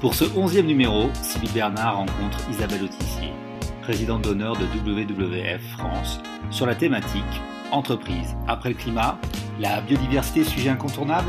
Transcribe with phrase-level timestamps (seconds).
[0.00, 3.32] Pour ce onzième numéro, Sylvie Bernard rencontre Isabelle Autissier,
[3.82, 6.20] présidente d'honneur de WWF France,
[6.50, 7.22] sur la thématique
[7.70, 8.36] Entreprise.
[8.46, 9.18] Après le climat,
[9.58, 11.28] la biodiversité sujet incontournable?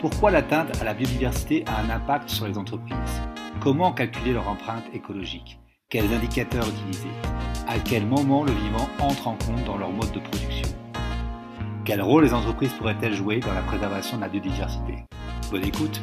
[0.00, 3.22] Pourquoi l'atteinte à la biodiversité a un impact sur les entreprises?
[3.60, 5.58] Comment calculer leur empreinte écologique?
[5.88, 7.08] Quels indicateurs utiliser?
[7.66, 10.68] À quel moment le vivant entre en compte dans leur mode de production?
[11.84, 15.04] Quel rôle les entreprises pourraient-elles jouer dans la préservation de la biodiversité?
[15.50, 16.00] Bonne écoute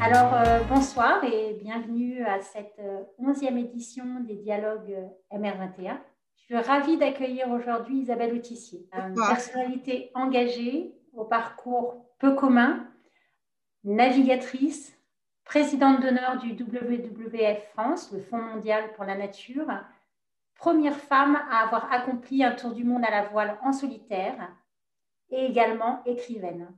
[0.00, 5.98] alors, euh, bonsoir et bienvenue à cette euh, onzième édition des dialogues euh, MR21.
[6.36, 12.88] Je suis ravie d'accueillir aujourd'hui Isabelle Autissier, une personnalité engagée au parcours peu commun,
[13.84, 14.96] navigatrice,
[15.44, 19.66] présidente d'honneur du WWF France, le Fonds mondial pour la nature,
[20.54, 24.50] première femme à avoir accompli un tour du monde à la voile en solitaire
[25.28, 26.68] et également écrivaine.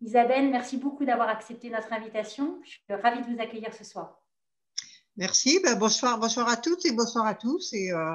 [0.00, 2.60] Isabelle, merci beaucoup d'avoir accepté notre invitation.
[2.64, 4.20] Je suis ravie de vous accueillir ce soir.
[5.16, 5.60] Merci.
[5.62, 7.72] Ben, bonsoir, bonsoir à toutes et bonsoir à tous.
[7.72, 8.14] Et euh,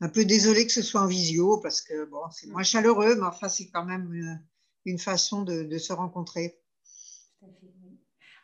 [0.00, 3.26] un peu désolée que ce soit en visio parce que bon, c'est moins chaleureux, mais
[3.26, 4.12] enfin, c'est quand même
[4.84, 6.58] une, façon de, se rencontrer.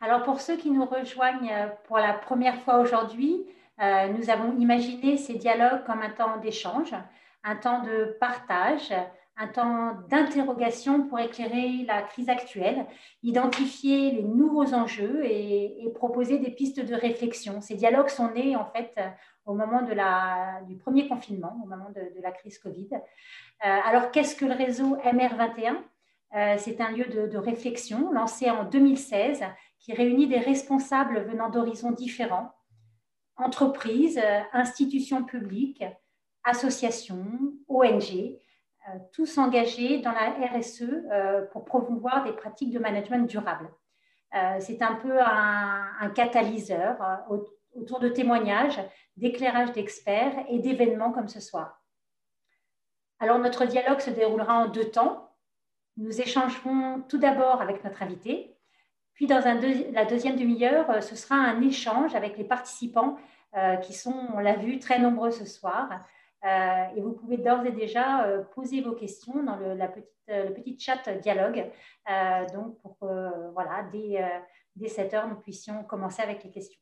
[0.01, 3.45] Alors, pour ceux qui nous rejoignent euh, pour la première fois aujourd'hui,
[3.81, 6.95] euh, nous avons imaginé ces dialogues comme un temps d'échange,
[7.43, 8.93] un temps de partage,
[9.39, 12.87] un temps d'interrogation pour éclairer la crise actuelle,
[13.23, 17.61] identifier les nouveaux enjeux et, proposer des pistes de réflexion.
[17.61, 18.95] Ces dialogues sont nés en fait
[19.47, 22.89] au moment de la, du premier confinement, au moment de, la crise Covid.
[22.93, 22.99] Euh,
[23.61, 25.77] alors qu'est-ce que le réseau MR21
[26.37, 29.43] euh, C'est un lieu de, réflexion lancé en 2016
[29.79, 32.53] qui réunit des responsables venant d'horizons différents,
[33.37, 34.21] entreprises,
[34.53, 35.85] institutions publiques,
[36.45, 37.25] associations,
[37.69, 38.48] ONG euh,
[39.13, 43.71] tous engagés dans la RSE euh, pour promouvoir des pratiques de management durable.
[44.35, 46.97] Euh, c'est un peu un, catalyseur
[47.75, 48.81] autour de témoignages,
[49.17, 51.83] d'éclairages d'experts et d'événements comme ce soir.
[53.21, 55.35] Alors notre dialogue se déroulera en deux temps.
[55.97, 58.57] Nous échangerons tout d'abord avec notre invité,
[59.15, 59.41] puis dans
[59.93, 63.17] la deuxième demi-heure, ce sera un échange avec les participants
[63.83, 65.89] qui sont, on l'a vu, très nombreux ce soir.
[66.45, 70.09] Euh, et vous pouvez d'ores et déjà euh, poser vos questions dans le, la petite,
[70.31, 71.71] euh, le petit chat dialogue.
[72.53, 74.25] donc, pour que voilà, dès,
[74.77, 76.81] dès 7 heures, nous puissions commencer avec les questions.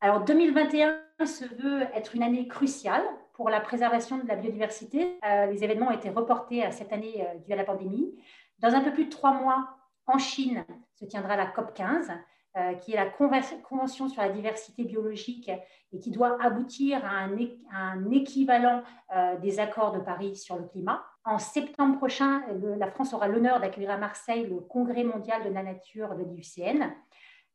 [0.00, 3.04] Alors, 2021 se veut être une année cruciale
[3.34, 5.18] pour la préservation de la biodiversité.
[5.22, 8.14] les événements ont été reportés à cette année dû à la pandémie.
[8.58, 9.68] Dans un peu plus de trois mois,
[10.06, 10.64] en Chine,
[10.94, 12.10] se tiendra la COP 15.
[12.58, 15.50] Euh, qui est la Convention sur la diversité biologique
[15.90, 18.82] et qui doit aboutir à un, équivalent
[19.16, 21.02] euh, des accords de Paris sur le climat.
[21.24, 22.42] En septembre prochain,
[22.76, 26.92] la France aura l'honneur d'accueillir à Marseille le Congrès mondial de la nature de l'IUCN.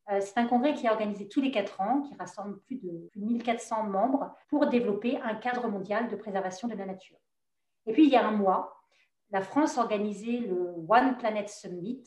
[0.10, 3.08] Euh, c'est un congrès qui est organisé tous les quatre ans, qui rassemble plus de,
[3.12, 7.18] plus de 1400 membres pour développer un cadre mondial de préservation de la nature.
[7.86, 8.82] Et puis, il y a un mois,
[9.30, 12.04] la France organisait le One Planet Summit,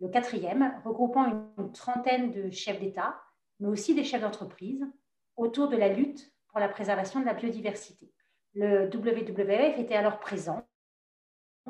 [0.00, 1.26] le quatrième, regroupant
[1.58, 3.20] une trentaine de chefs d'État,
[3.58, 4.86] mais aussi des chefs d'entreprise,
[5.36, 8.12] autour de la lutte pour la préservation de la biodiversité.
[8.54, 10.66] Le WWF était alors présent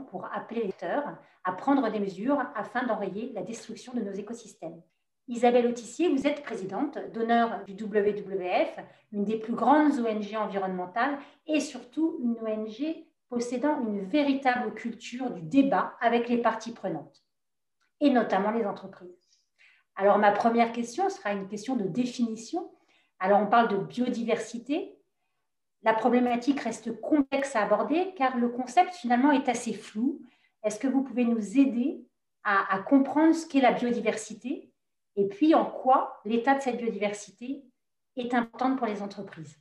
[0.09, 4.81] pour appeler les acteurs à prendre des mesures afin d'enrayer la destruction de nos écosystèmes.
[5.29, 8.79] Isabelle Autissier, vous êtes présidente d'honneur du WWF,
[9.13, 15.43] une des plus grandes ONG environnementales et surtout une ONG possédant une véritable culture du
[15.43, 17.23] débat avec les parties prenantes
[18.01, 19.31] et notamment les entreprises.
[19.97, 22.71] Alors ma première question sera une question de définition.
[23.19, 24.97] Alors on parle de biodiversité.
[25.83, 30.23] La problématique reste complexe à aborder car le concept finalement est assez flou.
[30.63, 32.05] Est-ce que vous pouvez nous aider
[32.45, 34.73] à, comprendre ce qu'est la biodiversité
[35.17, 37.63] et puis en quoi l'état de cette biodiversité
[38.17, 39.59] est important pour les entreprises?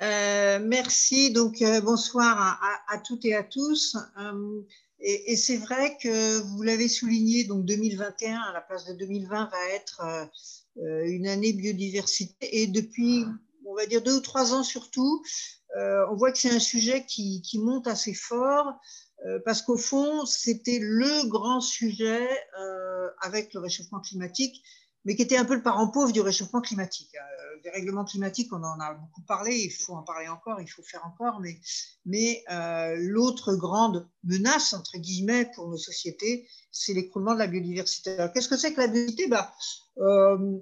[0.00, 1.32] Euh, merci.
[1.32, 3.96] Donc, euh, bonsoir à, toutes et à tous.
[4.18, 4.62] Euh,
[5.00, 9.68] et, c'est vrai que vous l'avez souligné, donc 2021 à la place de 2020 va
[9.70, 10.02] être
[10.78, 12.62] euh, une année biodiversité.
[12.62, 13.24] Et depuis,
[13.66, 15.22] on va dire deux ou trois ans surtout,
[15.76, 18.74] euh, on voit que c'est un sujet qui, monte assez fort
[19.26, 22.28] euh, parce qu'au fond, c'était le grand sujet
[23.20, 24.62] avec le réchauffement climatique,
[25.04, 27.14] mais qui était un peu le parent pauvre du réchauffement climatique.
[27.14, 27.24] Hein.
[27.64, 30.82] Des règlements climatiques, on en a beaucoup parlé, il faut en parler encore, il faut
[30.82, 31.58] faire encore, mais,
[32.06, 38.16] mais euh, l'autre grande menace, entre guillemets, pour nos sociétés, c'est l'écroulement de la biodiversité.
[38.32, 39.26] Qu'est-ce que c'est que la biodiversité?
[39.28, 39.52] Bah,
[39.98, 40.58] euh,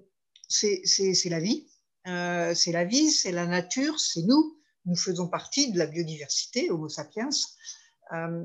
[0.48, 1.66] C'est la vie,
[2.06, 4.56] euh, c'est la vie, c'est la nature, c'est nous,
[4.86, 7.28] nous faisons partie de la biodiversité, Homo sapiens.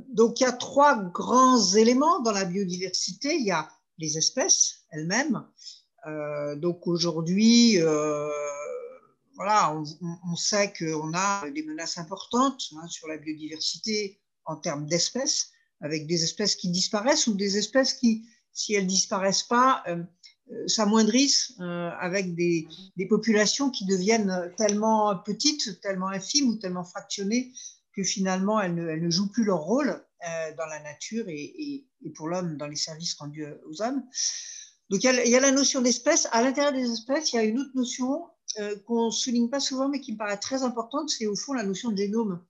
[0.09, 4.81] donc il y a trois grands éléments dans la biodiversité, il y a les espèces
[4.89, 5.45] elles-mêmes,
[6.57, 7.77] donc aujourd'hui,
[9.35, 15.51] voilà, on, sait qu'on a des menaces importantes hein, sur la biodiversité en termes d'espèces,
[15.81, 19.83] avec des espèces qui disparaissent ou des espèces qui, si elles disparaissent pas,
[20.51, 22.67] euh, s'amoindrissent euh, avec des,
[23.09, 27.51] populations qui deviennent tellement petites, tellement infimes ou tellement fractionnées
[27.95, 32.57] que finalement elles ne, jouent plus leur rôle euh, dans la nature et, pour l'homme
[32.57, 34.03] dans les services rendus aux hommes.
[34.91, 36.27] Donc il y a, la notion d'espèce.
[36.31, 38.27] À l'intérieur des espèces, il y a une autre notion
[38.85, 41.63] qu'on ne souligne pas souvent mais qui me paraît très importante, c'est au fond la
[41.63, 42.43] notion de génome.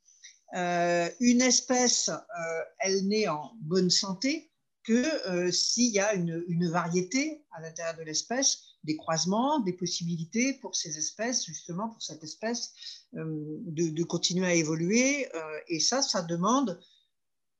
[0.54, 2.10] une espèce,
[2.80, 4.52] elle naît en bonne santé,
[4.84, 10.54] que euh, s'il y a une, variété à l'intérieur de l'espèce, des croisements, des possibilités
[10.54, 12.74] pour ces espèces, justement pour cette espèce,
[13.16, 15.28] euh, de, continuer à évoluer.
[15.36, 16.80] Euh, et ça, ça demande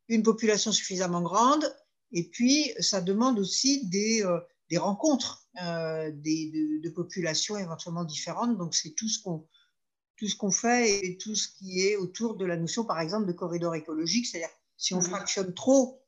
[0.07, 1.63] une population suffisamment grande,
[2.12, 4.25] et puis ça demande aussi des,
[4.71, 8.57] des rencontres des, de, populations éventuellement différentes.
[8.57, 9.45] Donc c'est tout ce qu'on
[10.21, 13.25] tout ce qu'on fait et tout ce qui est autour de la notion, par exemple,
[13.25, 16.03] de corridor écologique, c'est-à-dire si on fractionne trop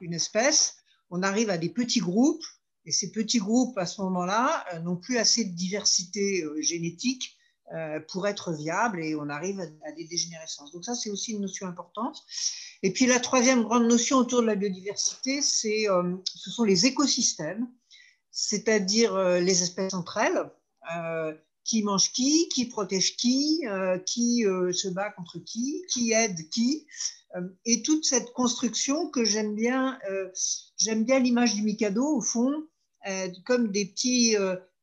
[0.00, 0.76] une espèce,
[1.10, 2.44] on arrive à des petits groupes,
[2.84, 7.36] et ces petits groupes, à ce moment-là, euh, n'ont plus assez de diversité euh, génétique
[7.72, 10.72] euh, pour être viables, et on arrive à des dégénérescences.
[10.72, 12.20] Donc ça, c'est aussi une notion importante.
[12.82, 15.86] Et puis la troisième grande notion autour de la biodiversité, c'est,
[16.34, 17.68] ce sont les écosystèmes,
[18.32, 20.50] c'est-à-dire les espèces entre elles
[21.64, 23.62] qui mange qui, qui protège qui,
[24.06, 24.42] qui
[24.72, 26.86] se bat contre qui, qui aide qui.
[27.36, 30.30] Euh, et toute cette construction que j'aime bien, euh,
[30.76, 32.66] j'aime bien l'image du Mikado au fond,
[33.08, 34.36] euh, comme des petits,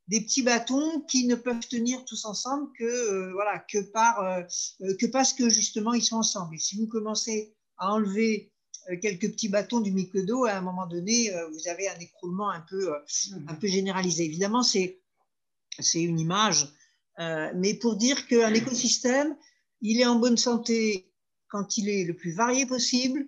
[0.07, 4.45] des petits bâtons qui ne peuvent tenir tous ensemble que, voilà, que, par,
[4.79, 6.55] que parce que justement ils sont ensemble.
[6.55, 8.51] Et si vous commencez à enlever
[9.01, 12.91] quelques petits bâtons du Mikado, à un moment donné, vous avez un écroulement un peu,
[13.47, 14.25] un peu généralisé.
[14.25, 14.99] Évidemment, c'est
[15.93, 16.67] une image,
[17.55, 19.35] mais pour dire qu'un écosystème,
[19.81, 21.11] il est en bonne santé
[21.49, 23.27] quand il est le plus varié possible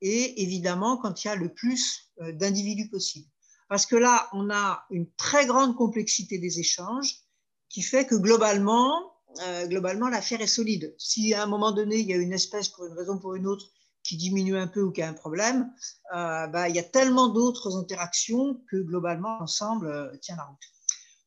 [0.00, 3.28] et évidemment quand il y a le plus euh, d'individus possible.
[3.68, 7.22] Parce que là, on a une très grande complexité des échanges
[7.70, 10.94] qui fait que globalement, euh, globalement l'affaire est solide.
[10.98, 13.34] Si à un moment donné, il y a une espèce, pour une raison ou pour
[13.34, 13.72] une autre,
[14.04, 15.72] qui diminue un peu ou qui a un problème,
[16.14, 20.58] euh, bah, il y a tellement d'autres interactions que globalement, l'ensemble tient la route.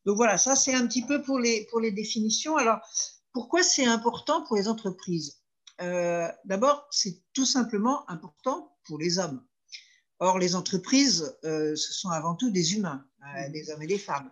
[0.06, 2.56] Donc voilà, ça c'est un petit peu pour les, pour les définitions.
[2.56, 2.78] Alors,
[3.32, 5.42] pourquoi c'est important pour les entreprises?
[5.80, 9.44] Euh, d'abord, c'est tout simplement important pour les hommes.
[10.20, 13.04] Or, les entreprises, euh, ce sont avant tout des humains,
[13.36, 14.30] euh, des hommes et des femmes.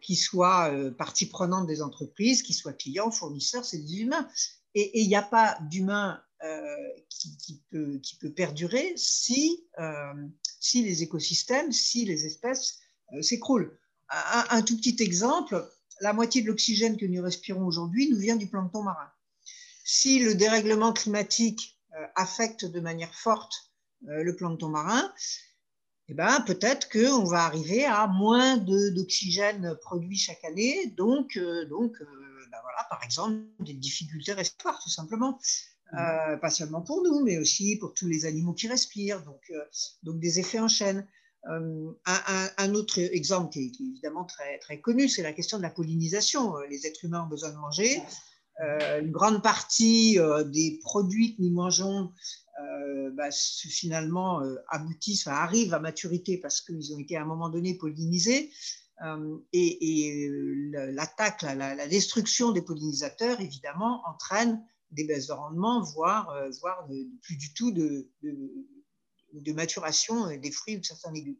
[0.00, 4.26] qui soient partie prenante des entreprises, qui soient clients, fournisseurs, c'est des humains.
[4.74, 6.22] Et il n'y a pas d'humain
[7.08, 9.66] qui, peut, qui, peut, perdurer si,
[10.60, 12.78] si les écosystèmes, si les espèces
[13.22, 13.76] s'écroulent.
[14.08, 15.68] Un, tout petit exemple,
[16.00, 19.10] la moitié de l'oxygène que nous respirons aujourd'hui nous vient du plancton marin
[19.88, 23.72] si le dérèglement climatique euh, affecte de manière forte
[24.06, 25.10] euh, le plancton marin,
[26.08, 31.98] eh ben, peut-être qu'on va arriver à moins d'oxygène produit chaque année, donc, euh, donc
[31.98, 35.38] ben voilà, par exemple, des difficultés respiratoires, tout simplement.
[35.92, 36.40] Mmh.
[36.40, 39.50] pas seulement pour nous, mais aussi pour tous les animaux qui respirent, donc,
[40.02, 41.06] donc des effets en chaîne.
[41.44, 45.62] un, autre exemple qui est, qui est, évidemment très, très connu, c'est la question de
[45.62, 46.56] la pollinisation.
[46.68, 48.02] Les êtres humains ont besoin de manger.
[48.60, 52.12] Euh, une grande partie euh, des produits que nous mangeons
[52.60, 57.74] euh, bah, finalement aboutissent, arrivent à maturité parce qu'ils ont été à un moment donné
[57.74, 58.50] pollinisés.
[59.52, 60.28] et,
[60.72, 66.86] l'attaque, la, destruction des pollinisateurs, évidemment, entraîne des baisses de rendement, voire, voire
[67.22, 71.36] plus du tout de, de, maturation des fruits ou de certains légumes.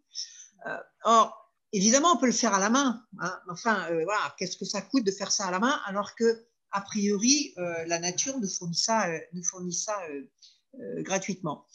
[1.05, 3.03] or, évidemment, on peut le faire à la main.
[3.21, 3.41] Hein.
[3.49, 6.81] Enfin, voilà, qu'est-ce que ça coûte de faire ça à la main alors que a
[6.81, 11.67] priori, euh, la nature nous fournit ça, euh, nous fournit ça euh, gratuitement.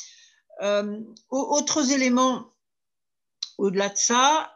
[1.30, 2.53] autres éléments
[3.58, 4.56] au-delà de ça,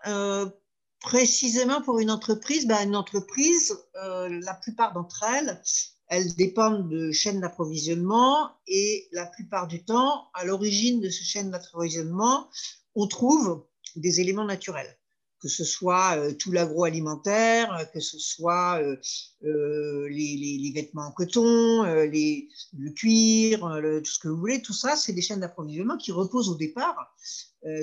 [0.99, 5.61] précisément pour une entreprise, ben, une entreprise, la plupart d'entre elles,
[6.07, 11.51] elles dépendent de chaînes d'approvisionnement et la plupart du temps, à l'origine de ces chaînes
[11.51, 12.49] d'approvisionnement,
[12.95, 14.97] on trouve des éléments naturels
[15.39, 21.83] que ce soit euh, tout l'agroalimentaire, euh, que ce soit euh, les, vêtements en coton,
[21.83, 26.11] les, le cuir, tout ce que vous voulez, tout ça, c'est des chaînes d'approvisionnement qui
[26.11, 27.15] reposent au départ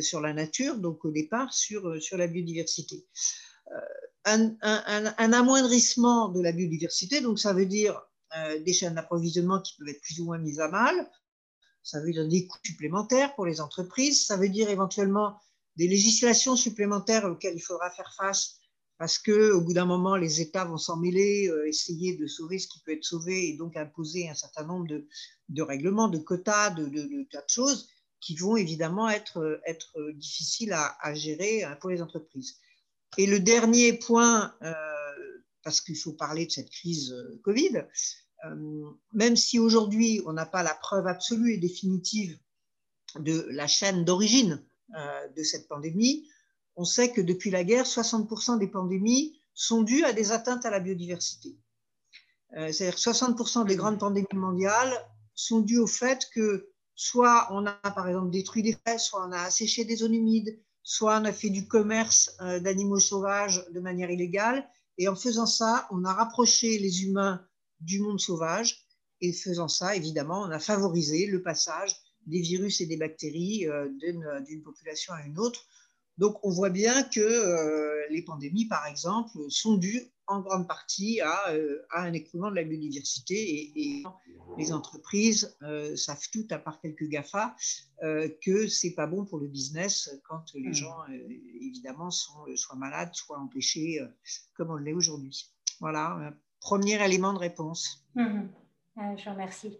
[0.00, 3.06] sur la nature, donc au départ sur, sur la biodiversité.
[4.24, 8.00] Un, un, amoindrissement de la biodiversité, donc ça veut dire
[8.64, 11.10] des chaînes d'approvisionnement qui peuvent être plus ou moins mises à mal,
[11.82, 15.38] ça veut dire des coûts supplémentaires pour les entreprises, ça veut dire éventuellement
[15.76, 18.60] des législations supplémentaires auxquelles il faudra faire face
[18.98, 22.68] parce qu'au bout d'un moment, les États vont s'en mêler, euh, essayer de sauver ce
[22.68, 27.24] qui peut être sauvé et donc imposer un certain nombre de, règlements, de quotas, de,
[27.30, 27.88] tas de choses
[28.20, 32.56] qui vont évidemment être, être difficiles à, gérer pour les entreprises.
[33.18, 34.72] Et le dernier point, euh,
[35.62, 37.84] parce qu'il faut parler de cette crise euh, Covid,
[39.12, 42.38] même si aujourd'hui on n'a pas la preuve absolue et définitive
[43.18, 44.62] de la chaîne d'origine
[45.36, 46.28] de cette pandémie,
[46.76, 50.70] on sait que depuis la guerre, 60% des pandémies sont dues à des atteintes à
[50.70, 51.56] la biodiversité.
[52.56, 54.92] Euh, c'est-à-dire 60% des grandes pandémies mondiales
[55.34, 59.32] sont dues au fait que soit on a par exemple détruit des forêts, soit on
[59.32, 63.80] a asséché des zones humides, soit on a fait du commerce euh, d'animaux sauvages de
[63.80, 64.68] manière illégale.
[64.98, 67.44] Et en faisant ça, on a rapproché les humains
[67.80, 68.86] du monde sauvage.
[69.20, 73.88] Et faisant ça, évidemment, on a favorisé le passage des virus et des bactéries euh,
[74.40, 75.66] d'une population à une autre
[76.18, 81.20] donc, on voit bien que euh, les pandémies, par exemple, sont dues en grande partie
[81.20, 84.02] à, euh, un écroulement de la biodiversité et,
[84.56, 85.56] les entreprises
[85.96, 87.56] savent toutes, à part quelques GAFA,
[88.40, 90.74] que c'est pas bon pour le business quand les mmh.
[90.74, 90.98] gens,
[91.60, 94.00] évidemment, sont soit malades, soit empêchés,
[94.54, 95.50] comme on l'est aujourd'hui.
[95.80, 96.32] Voilà,
[96.64, 98.02] premier élément de réponse.
[98.14, 98.46] Mmh.
[98.96, 99.78] je vous remercie.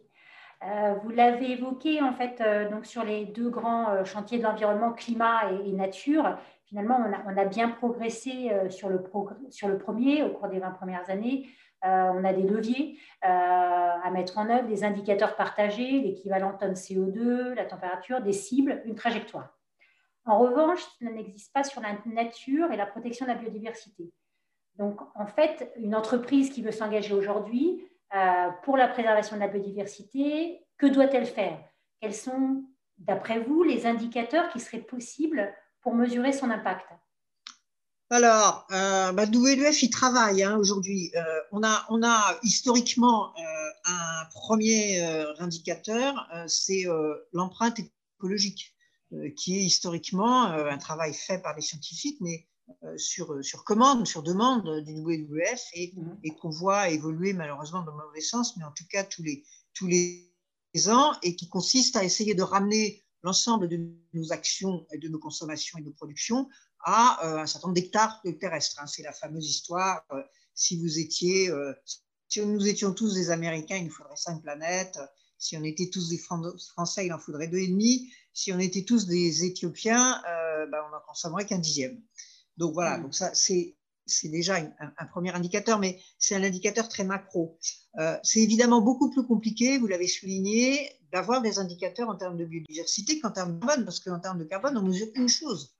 [0.62, 4.44] Euh, vous l'avez évoqué en fait euh, donc sur les deux grands euh, chantiers de
[4.44, 6.38] l'environnement, climat et, nature.
[6.66, 9.04] Finalement, on a, bien progressé sur le,
[9.50, 11.46] sur, le premier au cours des 20 premières années.
[11.82, 17.66] on a des leviers à mettre en œuvre, des indicateurs partagés, l'équivalent tonne CO2, la
[17.66, 19.56] température, des cibles, une trajectoire.
[20.24, 24.10] En revanche, cela n'existe pas sur la nature et la protection de la biodiversité.
[24.78, 29.48] Donc, en fait, une entreprise qui veut s'engager aujourd'hui euh, pour la préservation de la
[29.48, 31.58] biodiversité, que doit-elle faire?
[32.00, 32.64] Quels sont,
[32.98, 36.86] d'après vous, les indicateurs qui seraient possibles pour mesurer son impact?
[38.10, 41.10] Alors, euh, bah, y travaille hein, aujourd'hui.
[41.16, 43.42] Euh, on, a, on a historiquement euh,
[43.86, 45.02] un premier
[45.38, 46.84] indicateur, c'est
[47.32, 48.74] l'empreinte écologique,
[49.36, 52.46] qui est historiquement un travail fait par les scientifiques, mais
[52.96, 56.18] sur, sur commande, sur demande du WWF et, mhm.
[56.22, 59.44] et qu'on voit évoluer malheureusement dans le mauvais sens, mais en tout cas tous les,
[59.74, 60.30] tous les
[60.88, 63.80] ans, et qui consiste à essayer de ramener l'ensemble de
[64.12, 66.48] nos actions et de nos consommations et de nos productions
[66.80, 68.80] à euh, un certain nombre d'hectares terrestres.
[68.80, 68.86] Hein.
[68.86, 70.22] C'est la fameuse histoire, euh,
[70.54, 71.50] si vous étiez,
[72.28, 74.98] si nous étions tous des Américains, il nous faudrait cinq planètes.
[75.36, 78.12] Si on était tous des Français, il en faudrait deux et demi.
[78.32, 82.00] Si on était tous des Éthiopiens, ben, on n'en consommerait qu'un dixième.
[82.56, 83.02] Donc voilà, mm.
[83.02, 87.58] donc ça c'est c'est déjà un, premier indicateur, mais c'est un indicateur très macro.
[87.98, 92.44] Euh, c'est évidemment beaucoup plus compliqué, vous l'avez souligné, d'avoir des indicateurs en termes de
[92.44, 95.74] biodiversité qu'en termes de carbone, parce qu'en termes de carbone, on mesure une chose.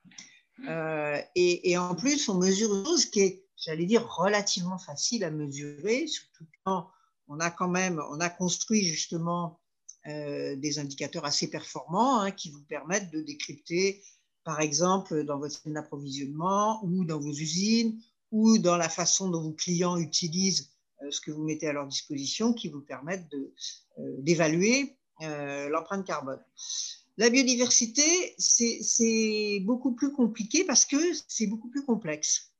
[0.66, 5.25] Euh, et, et, en plus, on mesure une chose qui est, j'allais dire, relativement facile
[5.25, 6.88] à mesurer, surtout quand
[7.28, 9.61] on a quand même, on a construit justement
[10.07, 14.02] euh, des indicateurs assez performants hein, qui vous permettent de décrypter
[14.44, 17.98] par exemple dans votre chaîne d'approvisionnement ou dans vos usines
[18.30, 20.70] ou dans la façon dont vos clients utilisent
[21.02, 26.06] euh, ce que vous mettez à leur disposition qui vous permettent euh, d'évaluer euh, l'empreinte
[26.06, 26.40] carbone.
[27.16, 30.96] La biodiversité, c'est beaucoup plus compliqué parce que
[31.28, 32.52] c'est beaucoup plus complexe.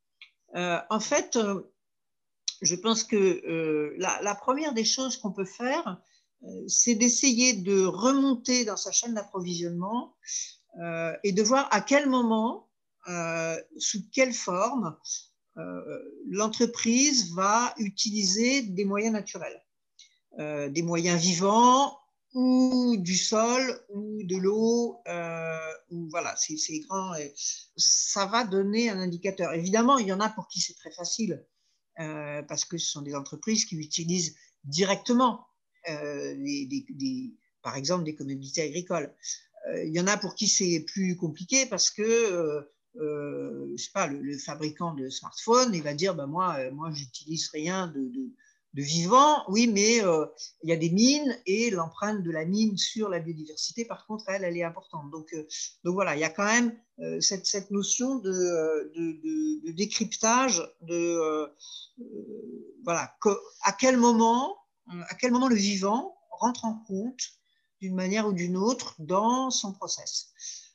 [0.55, 1.37] en fait,
[2.63, 6.01] je pense que la, première des choses qu'on peut faire,
[6.69, 10.15] c'est d'essayer de remonter dans sa chaîne d'approvisionnement
[10.81, 12.69] euh, et de voir à quel moment,
[13.09, 14.97] euh, sous quelle forme
[15.57, 19.61] euh, l'entreprise va utiliser des moyens naturels,
[20.37, 21.97] des moyens vivants
[22.33, 25.01] ou du sol ou de l'eau,
[26.11, 27.13] voilà, c'est grand.
[27.77, 29.53] Ça va donner un indicateur.
[29.53, 31.47] Évidemment, il y en a pour qui c'est très facile,
[31.97, 35.47] parce que ce sont des entreprises qui utilisent directement,
[37.63, 39.15] par exemple, des commodités agricoles.
[39.69, 42.63] Euh, il y en a pour qui c'est plus compliqué parce que euh,
[42.97, 47.49] euh, je sais pas, le, fabricant de smartphone, il va dire, bah, moi, moi, j'utilise
[47.49, 48.31] rien de, de,
[48.77, 49.45] vivant.
[49.49, 49.99] Oui, mais
[50.63, 54.25] il y a des mines et l'empreinte de la mine sur la biodiversité, par contre,
[54.29, 55.11] elle, elle est importante.
[55.11, 55.33] Donc,
[55.85, 56.77] donc voilà, il y a quand même
[57.21, 58.31] cette, cette, notion de,
[59.65, 61.49] de, décryptage de
[62.83, 63.17] voilà,
[63.63, 64.57] à quel moment,
[65.09, 67.23] à quel moment le vivant rentre en compte
[67.85, 70.33] d'une manière ou d'une autre dans son process.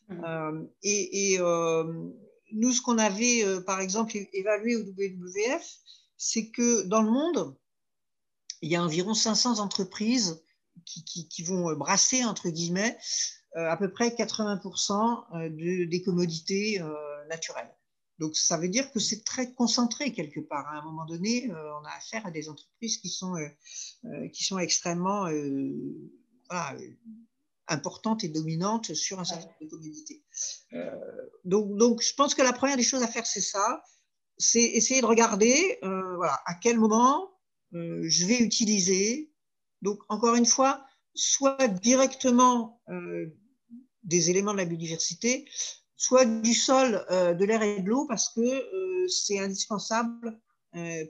[0.09, 0.23] Mmh.
[0.23, 2.07] Euh, et, euh,
[2.51, 5.77] nous, ce qu'on avait, euh, par exemple, évalué au WWF,
[6.17, 7.57] c'est que dans le monde,
[8.61, 10.43] il y a environ 500 entreprises
[10.85, 12.97] qui, qui, vont brasser, entre guillemets,
[13.55, 16.81] à peu près 80% des commodités
[17.29, 17.73] naturelles.
[18.17, 20.67] Donc, ça veut dire que c'est très concentré quelque part.
[20.67, 23.35] À un moment donné, on a affaire à des entreprises qui sont,
[24.33, 25.27] qui sont extrêmement
[27.70, 30.24] importante et dominante sur un certain nombre de commodités.
[30.74, 30.91] Euh,
[31.46, 33.84] donc, je pense que la première des choses à faire, c'est ça,
[34.38, 37.32] c'est essayer de regarder euh, à quel moment
[37.74, 39.32] euh, je vais utiliser,
[39.82, 42.82] donc encore une fois, soit directement
[44.03, 45.46] des éléments de la biodiversité,
[45.98, 50.39] soit du sol, de l'air et de l'eau, parce que c'est indispensable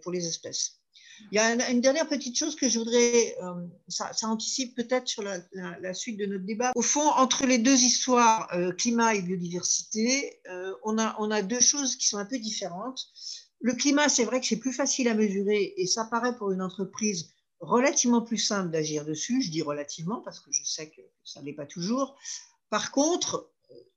[0.01, 0.78] pour les espèces.
[1.31, 5.23] Il y a une, dernière petite chose que je voudrais, euh, ça, anticipe peut-être sur
[5.23, 6.71] la, suite de notre débat.
[6.75, 11.41] Au fond, entre les deux histoires, euh, climat et biodiversité, euh, on, a, on a
[11.41, 13.07] deux choses qui sont un peu différentes.
[13.61, 16.61] Le climat, c'est vrai que c'est plus facile à mesurer et ça paraît pour une
[16.61, 19.41] entreprise relativement plus simple d'agir dessus.
[19.41, 22.15] Je dis relativement parce que je sais que ça n'est pas toujours.
[22.69, 23.51] Par contre,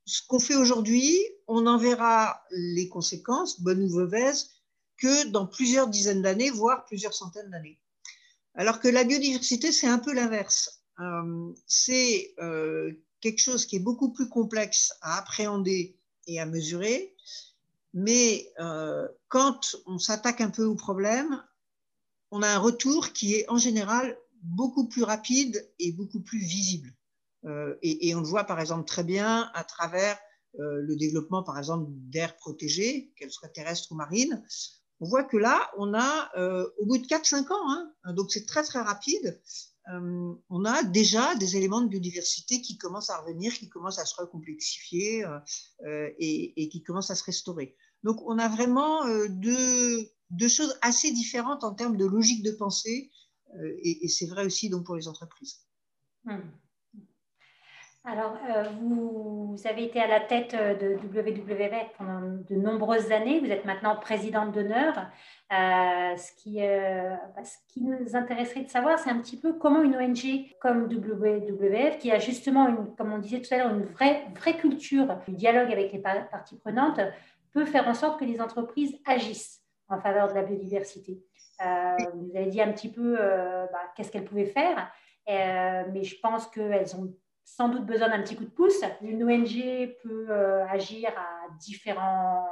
[0.05, 4.51] ce qu'on fait aujourd'hui, on en verra les conséquences, bonnes ou mauvaises,
[4.97, 7.79] que dans plusieurs dizaines d'années, voire plusieurs centaines d'années.
[8.55, 10.83] Alors que la biodiversité, c'est un peu l'inverse.
[11.01, 15.97] Euh, c'est euh, quelque chose qui est beaucoup plus complexe à appréhender
[16.27, 17.15] et à mesurer,
[17.95, 21.43] mais euh, quand on s'attaque un peu au problème,
[22.31, 26.93] on a un retour qui est en général beaucoup plus rapide et beaucoup plus visible.
[27.83, 30.17] Et, et, on le voit par exemple très bien à travers
[30.59, 34.45] le développement par exemple d'aires protégées, qu'elles soient terrestres ou marines,
[35.03, 38.47] on voit que là, on a, euh, au bout de 4-5 ans, hein, donc c'est
[38.47, 39.43] très très rapide,
[39.93, 44.05] euh, on a déjà des éléments de biodiversité qui commencent à revenir, qui commencent à
[44.05, 47.75] se recomplexifier euh, et, qui commencent à se restaurer.
[48.05, 50.09] Donc on a vraiment deux,
[50.49, 53.11] choses assez différentes en termes de logique de pensée,
[53.83, 55.63] et, c'est vrai aussi donc pour les entreprises.
[56.25, 56.43] Hmm.
[58.05, 63.39] Alors, euh, vous, avez été à la tête euh, de WWF pendant de nombreuses années.
[63.39, 65.07] Vous êtes maintenant présidente d'honneur.
[65.53, 69.83] Euh, ce, qui, bah, ce qui nous intéresserait de savoir, c'est un petit peu comment
[69.83, 74.27] une ONG comme WWF, qui a justement, comme on disait tout à l'heure, une vraie,
[74.35, 76.99] vraie culture du dialogue avec les parties prenantes,
[77.53, 81.23] peut faire en sorte que les entreprises agissent en faveur de la biodiversité.
[81.61, 84.91] vous avez dit un petit peu bah, qu'est-ce qu'elles pouvaient faire,
[85.29, 87.13] mais je pense qu'elles ont
[87.45, 88.83] sans doute besoin d'un petit coup de pouce.
[89.03, 92.47] Une ONG peut euh, agir à différents,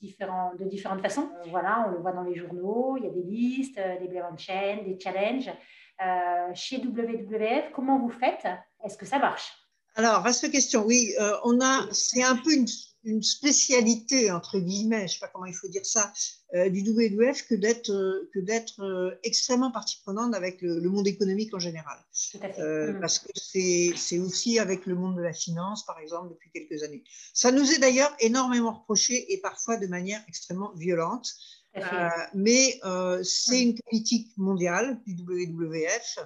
[0.00, 1.30] différents, de différentes façons.
[1.38, 4.08] Euh, voilà, on le voit dans les journaux, il y a des listes, euh, des
[4.08, 5.50] de chain, des challenges.
[6.54, 8.46] chez WWF, comment vous faites?
[8.84, 9.52] Est-ce que ça marche?
[9.96, 10.84] Alors, vaste question.
[10.84, 12.66] Oui, on a, c'est un peu une
[13.04, 16.12] une spécialité, entre guillemets, je ne sais pas comment il faut dire ça,
[16.54, 21.06] euh, du WWF que d'être, euh, que d'être euh, extrêmement partie prenante avec le, monde
[21.06, 21.98] économique en général.
[22.34, 23.00] Mm.
[23.00, 26.82] Parce que c'est, c'est aussi avec le monde de la finance, par exemple, depuis quelques
[26.82, 27.02] années.
[27.32, 31.34] Ça nous est d'ailleurs énormément reproché et parfois de manière extrêmement violente.
[32.34, 32.80] mais
[33.24, 33.68] c'est mm.
[33.68, 36.18] une politique mondiale du WWF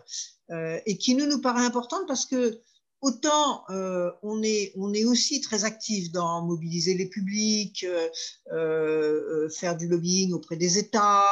[0.87, 2.61] et qui nous, nous paraît importante parce que
[3.01, 4.73] autant euh, on, est,
[5.05, 8.09] aussi très actif dans mobiliser les publics, euh,
[8.53, 11.25] euh, faire du lobbying auprès des États,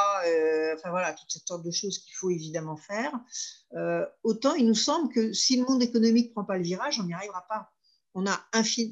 [0.75, 3.13] enfin voilà, toutes ces sortes de choses qu'il faut évidemment faire.
[4.23, 7.05] autant il nous semble que si le monde économique ne prend pas le virage, on
[7.05, 7.73] n'y arrivera pas.
[8.15, 8.41] On a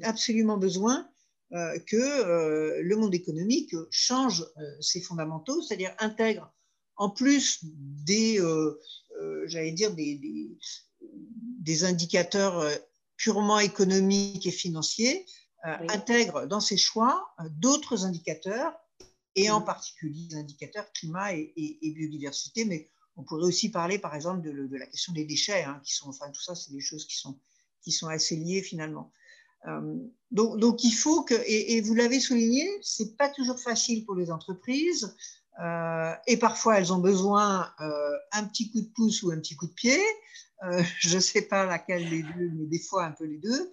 [0.02, 1.08] absolument besoin
[1.50, 4.44] que le monde économique change
[4.80, 6.52] ses fondamentaux, c'est-à-dire intègre
[6.96, 8.40] en plus des,
[9.46, 10.56] j'allais dire, des
[11.82, 12.74] indicateurs euh,
[13.16, 15.26] purement économiques et financiers,
[15.66, 18.74] euh, intègre dans ses choix euh, d'autres indicateurs,
[19.36, 24.42] et en particulier des indicateurs climat et, biodiversité, mais on pourrait aussi parler, par exemple,
[24.42, 27.16] de, la question des déchets, hein, qui sont, enfin, tout ça, c'est des choses qui
[27.16, 27.36] sont,
[27.82, 29.10] qui sont assez liées finalement.
[30.30, 34.30] donc, donc, il faut que, et, vous l'avez souligné, c'est pas toujours facile pour les
[34.30, 35.16] entreprises,
[36.28, 37.72] et parfois elles ont besoin
[38.30, 40.00] un petit coup de pouce ou un petit coup de pied.
[40.62, 43.70] Euh, je ne sais pas laquelle des deux, mais des fois un peu les deux.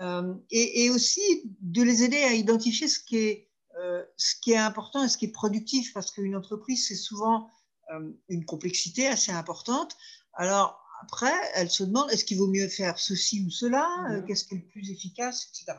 [0.00, 1.20] Euh, et, aussi
[1.60, 5.18] de les aider à identifier ce qui est, euh, ce qui est important et ce
[5.18, 7.48] qui est productif, parce qu'une entreprise, c'est souvent
[8.28, 9.96] une complexité assez importante.
[10.34, 13.84] Alors, après, elle se demande est-ce qu'il vaut mieux faire ceci ou cela?
[14.08, 14.26] Mmh.
[14.26, 15.76] Qu'est-ce qui est le plus efficace etc.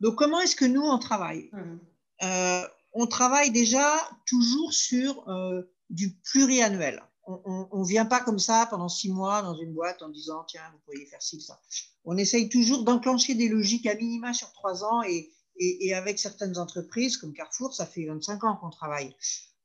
[0.00, 1.50] Donc, comment est-ce que nous, on travaille?
[1.52, 2.66] Mmh.
[2.94, 5.24] On travaille déjà toujours sur
[5.88, 10.08] du pluriannuel on ne vient pas comme ça pendant six mois dans une boîte en
[10.08, 11.60] disant tiens, vous pourriez faire ci, ça.
[12.04, 15.30] On essaye toujours d'enclencher des logiques à minima sur trois ans et,
[15.94, 19.14] avec certaines entreprises comme Carrefour, ça fait 25 ans qu'on travaille.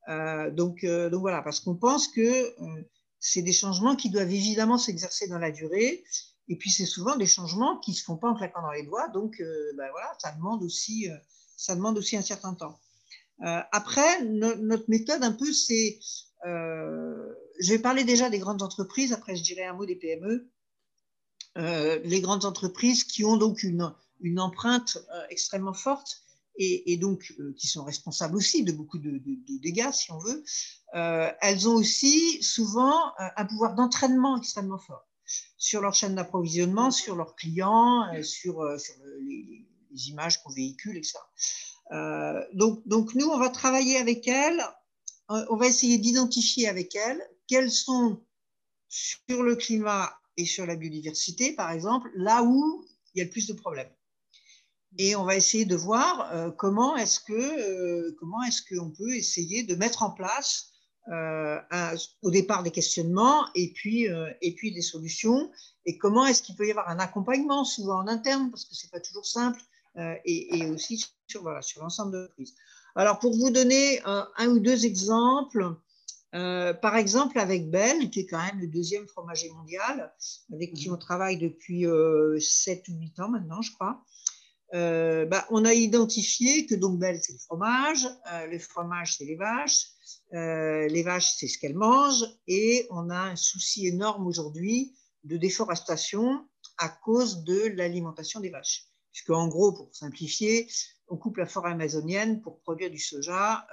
[0.10, 2.84] Euh, donc, euh, donc, voilà, parce qu'on pense que euh,
[3.20, 6.04] c'est des changements qui doivent évidemment s'exercer dans la durée
[6.50, 8.84] Et puis, c'est souvent des changements qui ne se font pas en claquant dans les
[8.84, 9.08] doigts.
[9.10, 11.08] Donc, ben voilà, ça demande, aussi,
[11.56, 12.80] ça demande aussi un certain temps.
[13.40, 16.00] après, notre méthode, un peu, c'est.
[17.60, 19.14] Je vais parler déjà des grandes entreprises.
[19.14, 20.50] Après, je dirai un mot des PME.
[21.56, 23.94] les grandes entreprises qui ont donc une,
[24.40, 24.98] empreinte
[25.30, 26.24] extrêmement forte
[26.58, 29.22] et, donc euh, qui sont responsables aussi de beaucoup de,
[29.60, 30.44] dégâts, si on veut,
[30.96, 35.06] euh, elles ont aussi souvent euh, un pouvoir d'entraînement extrêmement fort
[35.58, 39.66] sur leur chaîne d'approvisionnement, sur leurs clients, sur, les,
[40.10, 41.18] images qu'on véhicule, etc.
[42.54, 44.62] donc, nous, on va travailler avec elles,
[45.28, 48.24] on va essayer d'identifier avec elles quels sont
[48.90, 53.30] sur le climat et sur la biodiversité, par exemple, là où il y a le
[53.30, 53.90] plus de problèmes
[54.98, 59.16] et on va essayer de voir euh, comment est-ce que euh, comment est-ce qu'on peut
[59.16, 60.72] essayer de mettre en place
[61.10, 61.60] euh,
[62.22, 64.08] au départ des questionnements et puis
[64.42, 65.52] et puis des solutions
[65.86, 68.92] et comment est-ce qu'il peut y avoir un accompagnement souvent en interne parce que c'est
[68.92, 69.62] pas toujours simple
[70.26, 72.56] et, aussi sur voilà sur l'ensemble de l'entreprise.
[72.96, 75.78] Alors pour vous donner un ou deux exemples.
[76.32, 80.14] Par exemple, avec Bell, qui est quand même le deuxième fromager mondial,
[80.54, 81.86] avec qui on travaille depuis
[82.40, 84.04] 7 ou 8 ans maintenant, je crois.
[84.74, 89.26] Euh, bah, on a identifié que donc Belle, c'est le fromage, euh, le fromage, c'est
[89.26, 89.88] les vaches,
[90.34, 95.38] euh, les vaches, c'est ce qu'elles mangent, et on a un souci énorme aujourd'hui de
[95.38, 96.46] déforestation
[96.78, 98.88] à cause de l'alimentation des vaches.
[99.12, 100.68] Puisque, en gros, pour simplifier,
[101.08, 103.66] on coupe la forêt amazonienne pour produire du soja,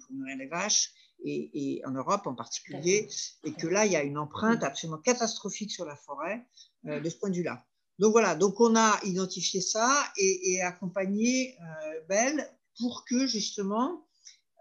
[0.00, 0.92] pour nourrir les vaches,
[1.24, 3.08] et, en Europe en particulier,
[3.44, 6.46] et que là, il y a une empreinte absolument catastrophique sur la forêt
[6.84, 7.64] de ce point de vue-là.
[7.98, 14.04] Donc voilà, donc on a identifié ça et, accompagné euh, Bell pour que justement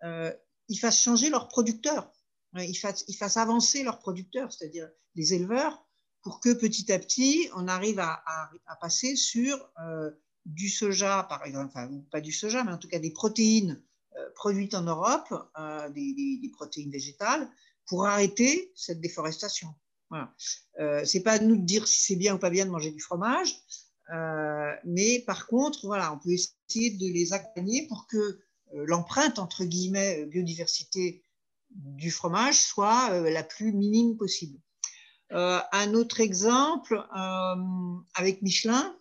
[0.04, 0.32] euh,
[0.70, 2.12] ils fassent changer leurs producteurs,
[2.56, 5.84] ils fassent, ils fassent avancer leurs producteurs, c'est-à-dire les éleveurs,
[6.22, 8.24] pour que petit à petit on arrive à,
[8.80, 10.12] passer sur euh,
[10.46, 13.82] du soja, par exemple, enfin pas du soja, mais en tout cas des protéines
[14.36, 15.34] produites en Europe,
[15.94, 17.50] des protéines végétales,
[17.88, 19.74] pour arrêter cette déforestation.
[20.10, 20.34] Voilà.
[20.80, 22.92] Euh, c'est pas à nous de dire si c'est bien ou pas bien de manger
[22.92, 23.56] du fromage,
[24.14, 28.40] euh, mais par contre, voilà, on peut essayer de les accompagner pour que euh,
[28.86, 31.24] l'empreinte entre guillemets biodiversité
[31.72, 34.60] du fromage soit la plus minime possible.
[35.32, 37.04] un autre exemple
[38.14, 38.96] avec Michelin.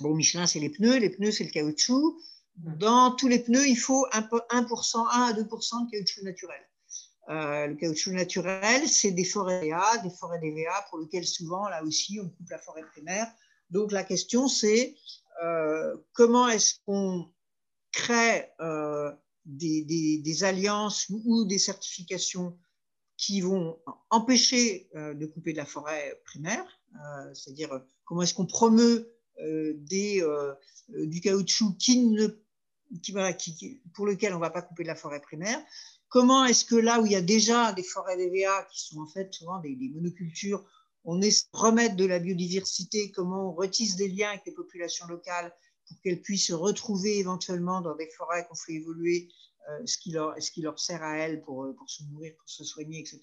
[0.00, 2.20] Bon, Michelin, c'est les pneus, les pneus, c'est le caoutchouc.
[2.56, 6.60] Dans tous les pneus, il faut 1%, 1 à 2% de caoutchouc naturel.
[7.28, 11.82] Euh, le caoutchouc naturel, c'est des forêts DVA, des forêts DVA pour lesquelles souvent, là
[11.82, 13.26] aussi, on coupe la forêt primaire.
[13.70, 14.94] Donc la question, c'est
[15.44, 17.28] euh, comment est-ce qu'on
[17.92, 19.12] crée euh,
[19.44, 22.56] des, alliances ou des certifications
[23.16, 23.78] qui vont
[24.10, 26.66] empêcher de couper de la forêt primaire,
[27.32, 30.20] c'est-à-dire comment est-ce qu'on promeut du
[31.22, 32.28] caoutchouc qui ne,
[33.94, 35.60] pour lequel on ne va pas couper de la forêt primaire,
[36.08, 39.06] Comment est-ce que là où il y a déjà des forêts d'EVA qui sont en
[39.06, 40.64] fait souvent des, monocultures,
[41.04, 45.52] on est remettre de la biodiversité, comment on retisse des liens avec les populations locales
[45.86, 49.28] pour qu'elles puissent se retrouver éventuellement dans des forêts qu'on fait évoluer,
[49.68, 53.20] euh, ce, qui leur, sert à elles pour, euh, se nourrir, pour se soigner, etc.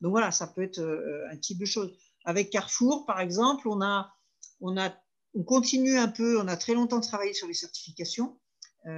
[0.00, 1.92] Donc voilà, ça peut être euh, un type de choses.
[2.24, 3.68] Avec Carrefour, par exemple,
[4.58, 8.38] on continue un peu, on a très longtemps travaillé sur les certifications,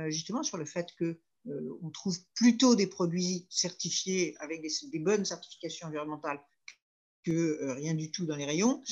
[0.08, 1.18] justement sur le fait que
[1.48, 6.40] euh, on trouve plutôt des produits certifiés avec des, bonnes certifications environnementales
[7.22, 8.82] que euh, rien du tout dans les rayons.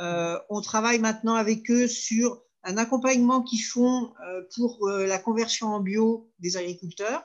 [0.00, 4.12] Euh, on travaille maintenant avec eux sur un accompagnement qu'ils font
[4.54, 7.22] pour la conversion en bio des agriculteurs.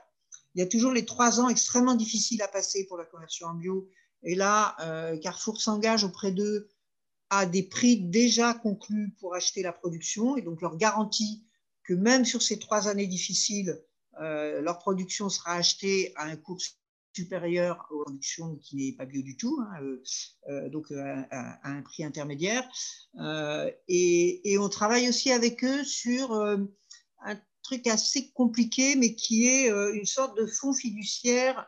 [0.54, 3.56] Il y a toujours les trois ans extrêmement difficiles à passer pour la conversion en
[3.56, 3.90] bio.
[4.22, 4.78] Et là,
[5.22, 6.70] Carrefour s'engage auprès d'eux
[7.32, 11.44] à des prix déjà conclus pour acheter la production et donc leur garantie
[11.84, 13.82] que même sur ces trois années difficiles,
[14.22, 16.58] euh, leur production sera achetée à un coût
[17.15, 20.04] supérieur aux productions qui n'est pas bio du tout, hein, euh,
[20.50, 22.67] euh, donc à, un prix intermédiaire.
[23.88, 30.06] Et, on travaille aussi avec eux sur un truc assez compliqué, mais qui est une
[30.06, 31.67] sorte de fonds fiduciaire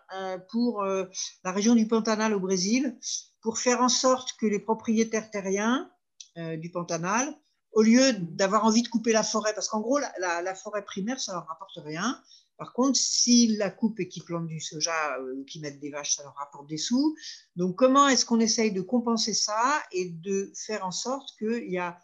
[0.50, 2.98] pour la région du Pantanal au Brésil,
[3.42, 5.90] pour faire en sorte que les propriétaires terriens
[6.36, 7.34] du Pantanal
[7.76, 11.34] au lieu d'avoir envie de couper la forêt, parce qu'en gros, la, forêt primaire, ça
[11.34, 12.20] leur rapporte rien.
[12.58, 15.90] Par contre, s'ils la coupent et qu'ils plantent du soja euh, ou qu'ils mettent des
[15.90, 17.18] vaches, ça leur rapporte des sous.
[17.58, 21.78] Donc, comment est-ce qu'on essaye de compenser ça et de faire en sorte qu'il y
[21.78, 22.00] a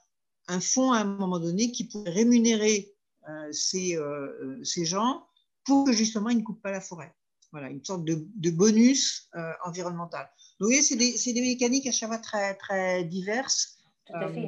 [0.49, 2.93] un fonds à un moment donné qui pourrait rémunérer
[3.29, 5.25] euh, ces, euh, ces, gens
[5.63, 7.15] pour que justement ils ne coupent pas la forêt
[7.53, 9.29] Voilà, une sorte de, bonus
[9.63, 10.29] environnemental.
[10.59, 13.80] Donc, vous voyez, c'est des, des, mécaniques à chaque fois très, très diverses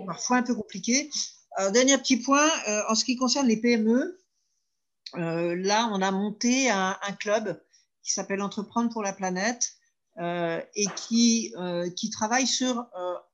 [0.05, 1.09] parfois un peu compliquées.
[1.73, 2.49] dernier petit point,
[2.89, 4.19] en ce qui concerne les PME,
[5.13, 7.61] là, on a monté un, un club
[8.03, 9.73] qui s'appelle Entreprendre pour la planète
[10.19, 11.53] et qui,
[11.95, 12.85] qui travaille sur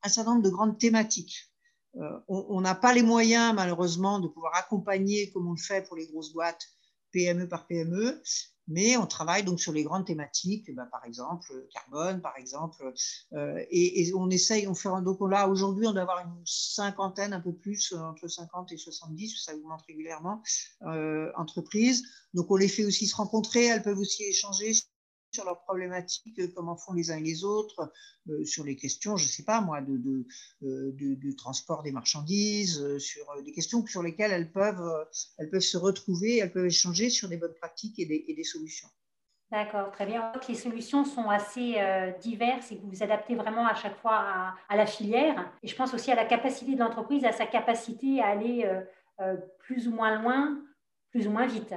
[0.03, 1.49] un certain nombre de grandes thématiques.
[1.95, 5.97] Euh, on n'a pas les moyens, malheureusement, de pouvoir accompagner comme on le fait pour
[5.97, 6.67] les grosses boîtes
[7.11, 8.21] PME par PME,
[8.69, 12.93] mais on travaille donc sur les grandes thématiques, bah, par exemple carbone, par exemple,
[13.33, 17.41] euh, et, on essaye, on fait donc là aujourd'hui on doit avoir une cinquantaine, un
[17.41, 20.41] peu plus, entre 50 et 70, ça augmente régulièrement,
[20.83, 22.03] euh, entreprises.
[22.33, 24.73] Donc on les fait aussi se rencontrer, elles peuvent aussi échanger
[25.31, 27.91] sur leurs problématiques, euh, comment font les uns et les autres,
[28.29, 30.25] euh, sur les questions, je ne sais pas moi, de,
[30.63, 35.77] euh, du transport des marchandises, sur des questions sur lesquelles elles peuvent, elles peuvent se
[35.77, 38.87] retrouver, elles peuvent échanger sur des bonnes pratiques et des, solutions.
[39.51, 40.31] D'accord, très bien.
[40.47, 41.75] Les solutions sont assez
[42.21, 45.51] diverses et que vous vous adaptez vraiment à chaque fois à, à, la filière.
[45.63, 48.69] Et je pense aussi à la capacité de l'entreprise, à sa capacité à aller
[49.59, 50.59] plus ou moins loin,
[51.11, 51.73] plus ou moins vite.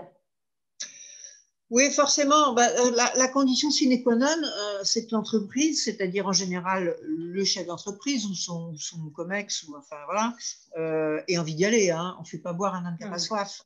[1.72, 2.52] Oui, forcément.
[2.52, 7.44] Bah, euh, la, condition sine qua non, euh, c'est que l'entreprise, c'est-à-dire en général le
[7.44, 10.36] chef d'entreprise ou son, son, COMEX, ou enfin voilà,
[10.76, 11.90] euh, ait envie d'y aller.
[11.90, 12.14] Hein.
[12.18, 13.64] On ne fait pas boire un âne à soif.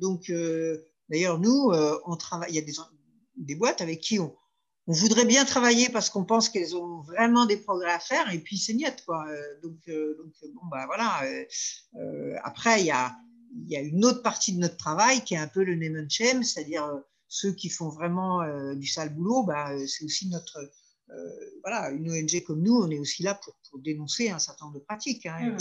[0.00, 0.32] donc,
[1.08, 1.72] d'ailleurs, nous,
[2.06, 2.50] on travaille.
[2.50, 2.74] Il y a des,
[3.38, 4.36] des boîtes avec qui on,
[4.86, 8.38] on voudrait bien travailler parce qu'on pense qu'elles ont vraiment des progrès à faire et
[8.38, 9.26] puis c'est niette quoi.
[9.64, 11.22] Donc, donc bon bah voilà.
[12.44, 13.16] après il y a,
[13.66, 16.08] y a une autre partie de notre travail qui est un peu le name and
[16.08, 16.88] shame, c'est-à-dire
[17.28, 20.58] ceux qui font vraiment euh, du sale boulot, bah, euh, c'est aussi notre.
[21.10, 24.78] Euh, voilà, une ONG comme nous, on est aussi là pour, dénoncer un certain nombre
[24.78, 25.24] de pratiques.
[25.26, 25.56] Hein,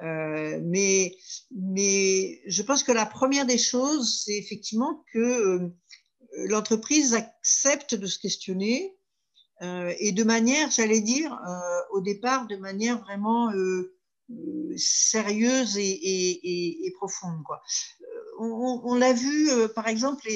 [0.00, 0.60] mmh.
[0.62, 1.14] mais,
[1.50, 5.70] mais je pense que la première des choses, c'est effectivement que
[6.48, 8.96] l'entreprise accepte de se questionner
[9.60, 11.38] et de manière, j'allais dire,
[11.92, 13.50] au départ, de manière vraiment
[14.76, 17.42] sérieuse et, et profonde.
[17.44, 17.60] Quoi
[18.40, 20.26] on, l'a vu, euh, par exemple,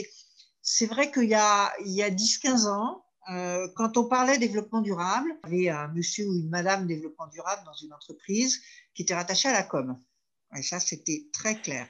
[0.62, 5.62] c'est vrai qu'il y a, a 10-15 ans, euh, quand on parlait développement durable, il
[5.62, 8.60] y avait un monsieur ou une madame développement durable dans une entreprise
[8.94, 9.98] qui était rattachée à la com.
[10.56, 11.88] Et ça, c'était très clair.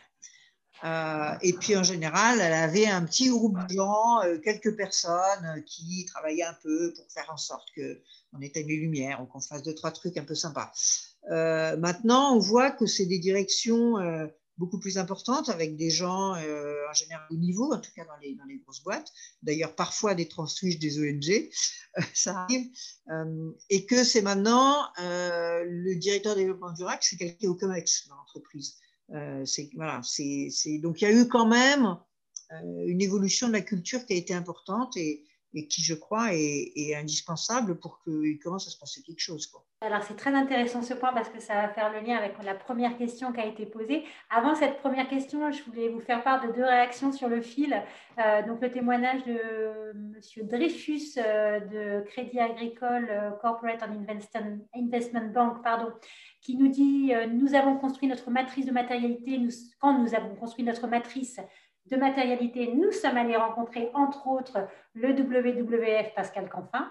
[0.84, 6.04] Euh, et puis en général, elle avait un petit groupe de gens, quelques personnes qui
[6.06, 9.74] travaillaient un peu pour faire en sorte qu'on éteigne les lumières ou qu'on fasse deux,
[9.74, 10.72] trois trucs un peu sympas.
[11.30, 13.96] maintenant, on voit que c'est des directions
[14.58, 18.16] beaucoup plus importante avec des gens euh, en général au niveau, en tout cas dans
[18.22, 19.12] les, dans les grosses boîtes,
[19.42, 21.30] d'ailleurs parfois des transfuges des ONG,
[21.98, 22.66] euh, ça arrive,
[23.10, 28.76] euh, et que c'est maintenant le directeur développement durable, c'est quelqu'un au COMEX dans l'entreprise.
[29.08, 30.00] voilà,
[30.82, 31.98] donc il y a eu quand même
[32.86, 36.94] une évolution de la culture qui a été importante et, et qui, je crois, est,
[36.94, 39.46] indispensable pour qu'il commence à se passer quelque chose.
[39.46, 39.64] Quoi.
[39.80, 42.54] Alors, c'est très intéressant ce point parce que ça va faire le lien avec la
[42.54, 44.04] première question qui a été posée.
[44.30, 47.82] Avant cette première question, je voulais vous faire part de deux réactions sur le fil.
[48.18, 50.46] Euh, donc, le témoignage de M.
[50.48, 54.06] Dreyfus euh, de Crédit Agricole euh, Corporate and
[54.74, 55.92] Investment, Bank, pardon,
[56.40, 59.40] qui nous dit Nous avons construit notre matrice de matérialité.
[59.80, 61.40] Quand nous avons construit notre matrice
[61.90, 66.90] de matérialité, nous sommes allés rencontrer, entre autres, le WWF Pascal Canfin.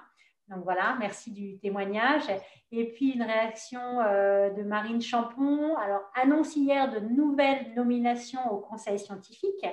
[0.49, 2.23] Donc voilà, merci du témoignage.
[2.71, 5.75] Et puis une réaction euh, de Marine Champon.
[5.77, 9.65] Alors, annonce hier de nouvelles nominations au conseil scientifique,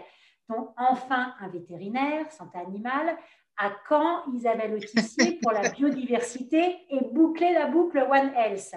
[0.48, 3.16] dont enfin un vétérinaire, santé animale.
[3.62, 8.74] À quand Isabelle Autissier pour la biodiversité et boucler la boucle One Health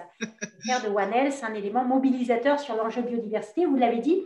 [0.66, 3.64] Faire de One Health un élément mobilisateur sur l'enjeu biodiversité.
[3.64, 4.24] Vous l'avez dit,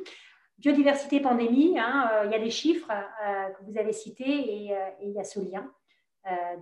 [0.59, 4.75] biodiversité pandémie, hein, euh, il y a des chiffres euh, que vous avez cités et,
[5.03, 5.71] il y a ce lien.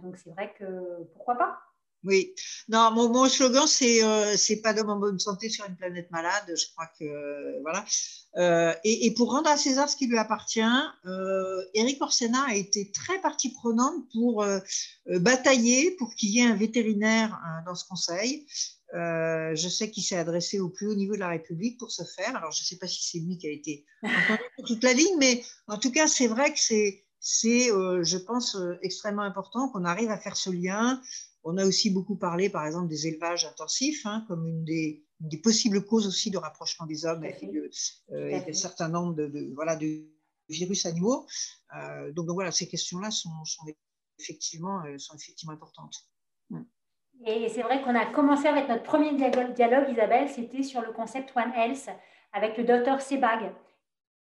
[0.02, 1.59] donc c'est vrai que pourquoi pas?
[2.06, 2.35] Oui,
[2.68, 6.44] non, mon, slogan, c'est euh, c'est pas d'homme en bonne santé sur une planète malade.
[6.46, 7.85] Je crois que euh, voilà.
[8.37, 10.61] Euh, et, pour rendre à César ce qui lui appartient,
[11.06, 14.61] euh, Eric Orsena a été très partie prenante pour euh,
[15.06, 18.46] batailler pour qu'il y ait un vétérinaire dans ce conseil.
[18.92, 22.37] Je sais qu'il s'est adressé au plus haut niveau de la République pour ce faire.
[22.37, 24.92] Alors, je ne sais pas si c'est lui qui a été entendu pour toute la
[24.92, 29.85] ligne, mais en tout cas, c'est vrai que c'est, c'est je pense, extrêmement important qu'on
[29.85, 31.01] arrive à faire ce lien
[31.46, 35.07] on a aussi beaucoup parlé, par exemple, des élevages intensifs, hein, comme une des,
[35.44, 37.37] possibles causes aussi de rapprochement des hommes et,
[38.12, 40.09] euh, d'un certain nombre de, voilà, de
[40.49, 41.25] virus animaux.
[41.77, 43.31] Euh, donc, voilà, ces questions-là sont,
[44.18, 45.94] effectivement, euh, sont effectivement importantes.
[47.20, 47.26] Mm.
[47.26, 51.33] Et c'est vrai qu'on a commencé avec notre premier dialogue, Isabelle, c'était sur le concept
[51.37, 51.88] One Health
[52.33, 53.52] avec le docteur Sebag,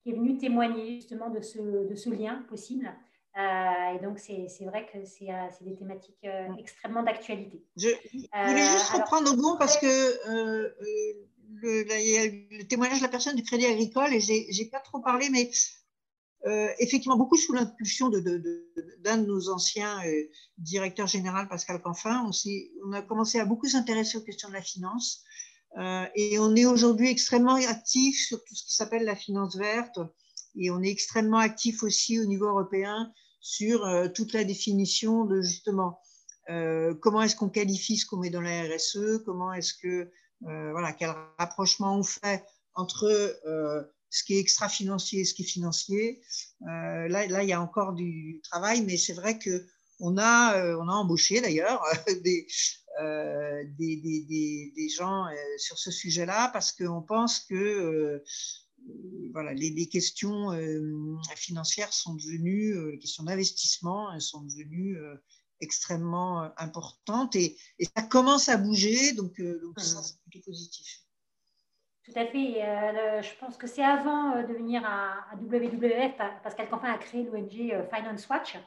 [0.02, 2.90] qui est venu témoigner justement de ce, de ce lien possible.
[3.36, 5.28] et donc, c'est vrai que c'est
[5.62, 6.26] des thématiques
[6.58, 7.62] extrêmement d'actualité.
[7.76, 9.86] Je, voulais juste reprendre au bon parce que
[11.62, 15.50] le, le, témoignage de la personne du Crédit Agricole, et j'ai pas trop parlé, mais
[16.46, 20.24] euh, effectivement, beaucoup sous l'impulsion d'un de, nos anciens euh,
[20.60, 22.32] directeurs généraux, Pascal Canfin, on,
[22.88, 25.24] on, a commencé à beaucoup s'intéresser aux questions de la finance.
[25.80, 30.00] Euh, et on est aujourd'hui extrêmement actif sur tout ce qui s'appelle la finance verte.
[30.56, 36.00] Et on est extrêmement actif aussi au niveau européen sur toute la définition de justement
[36.48, 41.14] comment est-ce qu'on qualifie ce qu'on met dans la RSE, comment est-ce que, voilà, quel
[41.38, 43.38] rapprochement on fait entre
[44.16, 46.22] ce qui est extra-financier ce qui est financier.
[46.62, 49.66] Euh, là, là, il y a encore du travail, mais c'est vrai que
[50.00, 51.84] on a, euh, on a embauché d'ailleurs
[52.24, 52.48] des,
[53.02, 55.26] euh, des, des, des, gens
[55.58, 58.24] sur ce sujet-là parce qu'on pense que
[59.34, 60.52] voilà, les, les questions
[61.36, 64.98] financières sont devenues, les questions d'investissement sont devenues
[65.60, 70.04] extrêmement importantes et, et, ça commence à bouger, donc, donc ça, mmh.
[70.04, 71.05] c'est plutôt positif.
[72.06, 72.64] Tout à fait.
[72.64, 77.24] Euh, je pense que c'est avant euh, de venir à, WWF, Pascal Canfin a créé
[77.24, 78.58] l'ONG euh, Finance Watch,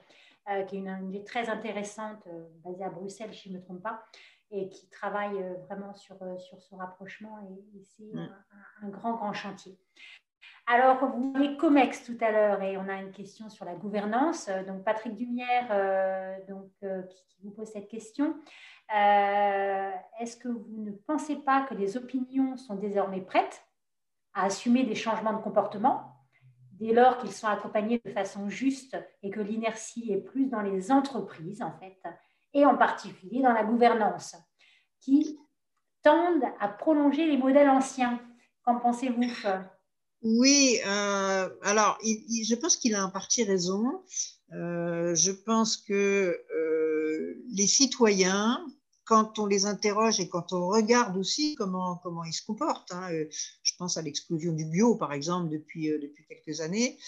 [0.66, 2.27] qui est une ONG très intéressante,
[2.64, 4.03] basée à Bruxelles, si je ne me trompe pas,
[4.51, 7.38] et qui travaille vraiment sur, sur ce rapprochement.
[7.51, 8.31] Et, c'est mm.
[8.83, 9.79] un, grand, grand chantier.
[10.66, 14.51] Alors, vous avez COMEX tout à l'heure, et on a une question sur la gouvernance.
[14.66, 16.70] Donc, Patrick Dumière donc,
[17.09, 18.35] qui, vous pose cette question.
[18.94, 23.62] Euh, est-ce que vous ne pensez pas que les opinions sont désormais prêtes
[24.33, 26.14] à assumer des changements de comportement
[26.72, 30.92] dès lors qu'ils sont accompagnés de façon juste et que l'inertie est plus dans les
[30.92, 32.01] entreprises, en fait,
[32.55, 34.37] et en particulier dans la gouvernance,
[35.01, 35.38] qui
[36.03, 38.20] tendent à prolonger les modèles anciens?
[38.62, 39.22] Qu'en pensez-vous
[40.22, 44.02] Oui, euh, alors je pense qu'il a en partie raison.
[44.52, 46.40] Euh, je pense que
[47.50, 48.64] les citoyens
[49.09, 53.11] quand on les interroge et quand on regarde aussi comment, comment ils se comportent, hein,
[53.11, 53.26] euh,
[53.62, 56.98] je pense à l'explosion du bio par exemple depuis, euh, depuis quelques années,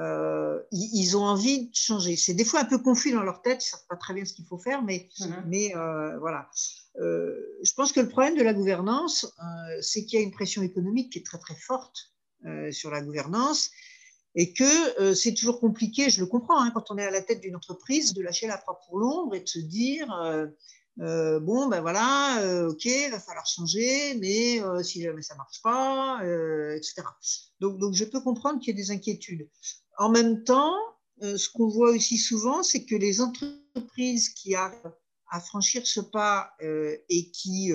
[0.00, 2.16] euh, ils, ont envie de changer.
[2.16, 4.24] C'est des fois un peu confus dans leur tête, ils ne savent pas très bien
[4.24, 5.44] ce qu'il faut faire, mais, mhm.
[5.46, 5.72] mais
[6.18, 6.48] voilà.
[6.96, 9.30] je pense que le problème de la gouvernance,
[9.82, 12.14] c'est qu'il y a une pression économique qui est très très forte
[12.70, 13.70] sur la gouvernance
[14.34, 17.40] et que c'est toujours compliqué, je le comprends, hein, quand on est à la tête
[17.40, 20.08] d'une entreprise, de lâcher la proie pour l'ombre et de se dire
[21.00, 25.34] euh, bon, ben voilà, euh, ok, il va falloir changer, mais euh, si jamais ça
[25.34, 26.20] ne marche pas,
[26.76, 27.02] etc.
[27.60, 29.48] Donc, donc, je peux comprendre qu'il y ait des inquiétudes.
[29.98, 30.74] En même temps,
[31.20, 34.92] ce qu'on voit aussi souvent, c'est que les entreprises qui arrivent
[35.32, 36.54] à franchir ce pas
[37.08, 37.72] et qui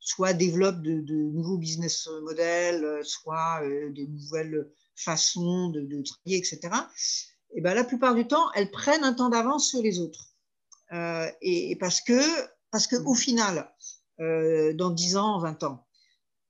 [0.00, 6.70] soit développent de, nouveaux business models, soit de nouvelles façons de, de travailler, etc.,
[7.52, 10.30] et ben, la plupart du temps, elles prennent un temps d'avance sur les autres.
[10.92, 12.20] Euh, et, parce que,
[12.70, 13.72] parce que au final,
[14.20, 15.86] euh, dans 10 ans, 20 ans,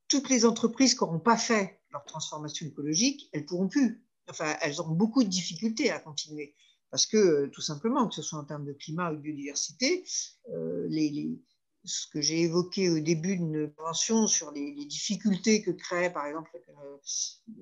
[0.08, 4.04] toutes les entreprises qui n'auront pas fait leur transformation écologique, elles pourront plus.
[4.28, 6.54] Enfin, elles auront beaucoup de difficultés à continuer.
[6.90, 10.04] Parce que, tout simplement, que ce soit en termes de climat ou de biodiversité,
[10.52, 11.30] euh, les,
[11.84, 13.94] ce que j'ai évoqué au début de notre
[14.28, 16.50] sur les, difficultés que crée, par exemple,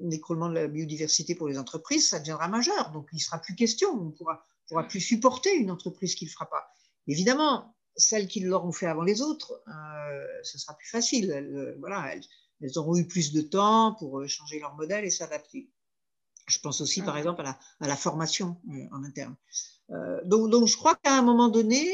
[0.00, 2.90] l'écroulement de la biodiversité pour les entreprises, ça deviendra majeur.
[2.92, 3.90] Donc, il ne sera plus question.
[3.90, 6.68] On pourra, pourra plus supporter une entreprise qui ne le fera pas.
[7.06, 11.30] Évidemment, celles qui l'auront fait avant les autres, euh, ce sera plus facile.
[11.30, 12.14] Elles, euh, voilà,
[12.60, 15.70] elles, auront eu plus de temps pour euh, changer leur modèle et s'adapter.
[16.48, 18.56] Je pense aussi, par exemple, à la, formation
[18.92, 19.36] en interne.
[20.24, 21.86] donc, donc, je crois qu'à un moment donné,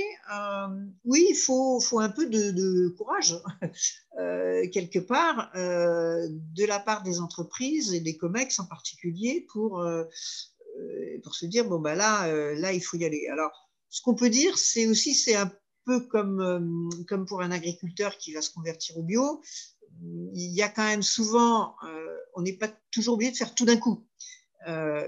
[1.04, 3.36] oui, il faut, faut, un peu de, courage,
[4.72, 9.84] quelque part, de la part des entreprises et des COMEX en particulier, pour,
[10.80, 13.26] euh, pour se dire bon ben là, euh, là il faut y aller.
[13.28, 15.50] Alors, ce qu'on peut dire, c'est aussi c'est un
[15.84, 19.40] peu comme euh, comme pour un agriculteur qui va se convertir au bio.
[20.34, 21.76] Il y a quand même souvent,
[22.34, 24.04] on n'est pas toujours obligé de faire tout d'un coup.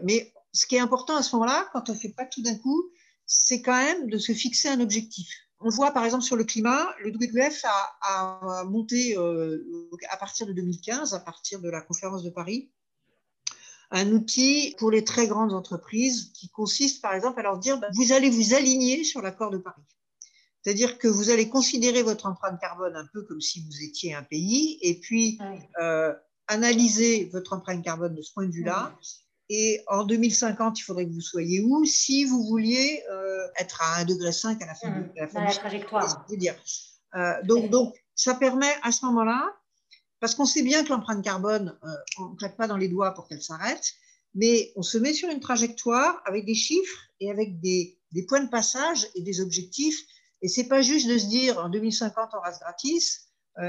[0.02, 2.56] Mais ce qui est important à ce moment-là, quand on ne fait pas tout d'un
[2.56, 2.90] coup,
[3.26, 5.28] c'est quand même de se fixer un objectif.
[5.60, 9.16] On voit par exemple sur le climat, le WWF a, a monté
[10.10, 12.70] à partir de 2015, à partir de la conférence de Paris,
[13.90, 17.88] un outil pour les très grandes entreprises qui consiste par exemple à leur dire bah,
[17.94, 19.82] vous allez vous aligner sur l'accord de Paris.
[20.62, 24.24] C'est-à-dire que vous allez considérer votre empreinte carbone un peu comme si vous étiez un
[24.24, 25.38] pays et puis
[25.80, 26.12] euh,
[26.48, 28.96] analyser votre empreinte carbone de ce point de vue-là.
[29.48, 34.04] Et en 2050, il faudrait que vous soyez où si vous vouliez euh, être à
[34.04, 36.26] 1,5 degré à la fin, de, la, fin trajectoire.
[36.30, 36.56] Dire.
[37.14, 39.54] Euh, donc, donc, ça permet à ce moment-là
[40.18, 41.88] parce qu'on sait bien que l'empreinte carbone, euh,
[42.18, 43.92] on ne claque pas dans les doigts pour qu'elle s'arrête,
[44.34, 48.50] mais on se met sur une trajectoire avec des chiffres et avec des, points de
[48.50, 50.00] passage et des objectifs.
[50.42, 53.28] Et c'est pas juste de se dire en 2050 on reste gratis,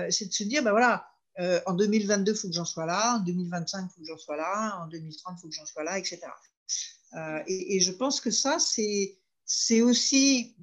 [0.10, 1.06] c'est de se dire ben voilà,
[1.40, 4.18] euh, en 2022 il faut que j'en sois là, en 2025 il faut que j'en
[4.18, 6.22] sois là, en 2030 il faut que j'en sois là, etc.
[7.14, 10.56] Euh, et, je pense que ça c'est aussi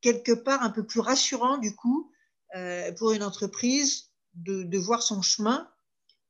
[0.00, 2.10] quelque part un peu plus rassurant du coup
[2.98, 5.68] pour une entreprise de, voir son chemin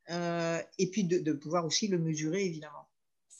[0.09, 2.89] et puis de pouvoir aussi le mesurer évidemment.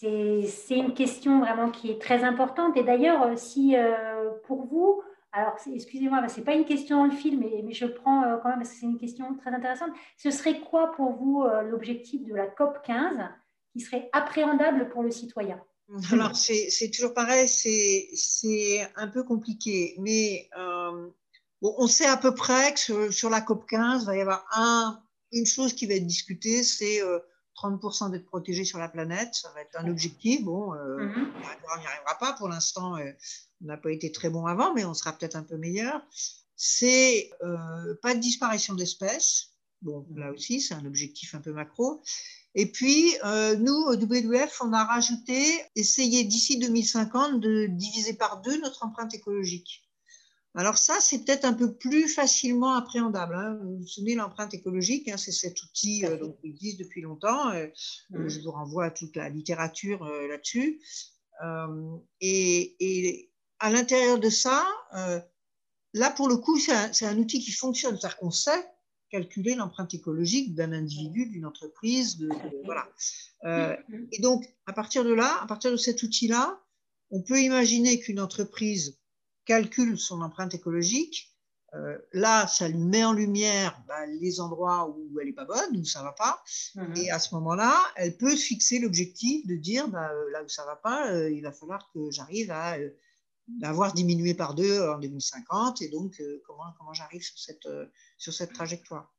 [0.01, 2.77] C'est une question vraiment qui est très importante.
[2.77, 5.03] Et d'ailleurs, euh, si euh, pour vous,
[5.35, 8.49] alors excusez-moi, ce n'est pas une question dans le film, mais, je prends euh, quand
[8.51, 9.91] même parce que c'est une question très intéressante.
[10.17, 13.19] Ce serait quoi pour vous l'objectif de la COP 15
[13.73, 15.61] qui serait appréhendable pour le citoyen?
[16.13, 20.49] Alors, c'est toujours pareil, c'est un peu compliqué, mais
[21.61, 25.03] on sait à peu près que sur, la COP 15, il va y avoir un,
[25.33, 27.03] une chose qui va être discutée, c'est
[27.57, 30.43] 30% d'être protégé sur la planète, ça va être un objectif.
[30.43, 31.33] Bon, euh, mhm.
[31.35, 32.97] on n'y arrivera pas pour l'instant.
[32.97, 33.11] Euh,
[33.63, 36.01] on n'a pas été très bon avant, mais on sera peut-être un peu meilleur.
[36.57, 39.51] C'est euh, pas de disparition d'espèces.
[39.83, 40.35] Bon, là mhm.
[40.35, 42.03] aussi, c'est un objectif un peu macro.
[42.57, 43.17] Et puis,
[43.59, 45.45] nous, au WWF, on a rajouté,
[45.75, 49.85] essayer d'ici 2050 de diviser par deux notre empreinte écologique.
[50.57, 53.35] Alors ça, c'est peut-être un peu plus facilement appréhendable.
[53.35, 53.59] Hein.
[53.61, 57.51] Vous vous souvenez, l'empreinte écologique, hein, c'est cet outil euh, qui existe depuis longtemps.
[57.51, 57.67] Euh,
[58.11, 58.29] mmh.
[58.29, 60.81] Je vous renvoie à toute la littérature euh, là-dessus.
[62.21, 63.31] Et,
[63.61, 64.67] à l'intérieur de ça,
[65.95, 67.97] là, pour le coup, c'est un, outil qui fonctionne.
[67.99, 68.69] C'est-à-dire qu'on sait
[69.11, 72.19] calculer l'empreinte écologique d'un individu, d'une entreprise.
[72.19, 72.29] De,
[72.65, 72.87] voilà.
[73.43, 74.07] Mmh.
[74.13, 76.61] et donc, à partir de là, à partir de cet outil-là,
[77.11, 78.99] on peut imaginer qu'une entreprise
[79.45, 81.35] calcule son empreinte écologique.
[81.75, 85.77] Euh, là, ça lui met en lumière bah, les endroits où elle n'est pas bonne,
[85.77, 86.43] où ça ne va pas.
[86.77, 86.97] Mhm.
[86.97, 90.49] Et à ce moment-là, elle peut se fixer l'objectif de dire bah, euh, là où
[90.49, 92.77] ça ne va pas, euh, il va falloir que j'arrive à
[93.63, 95.83] avoir diminué par deux en 2050.
[95.83, 97.69] Et donc, comment, comment j'arrive sur cette,
[98.19, 99.13] sur cette trajectoire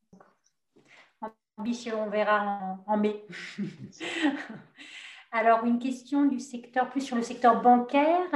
[1.57, 3.23] Ambition, on verra en, mai.
[5.31, 8.27] Alors, une question du secteur, plus sur le secteur bancaire.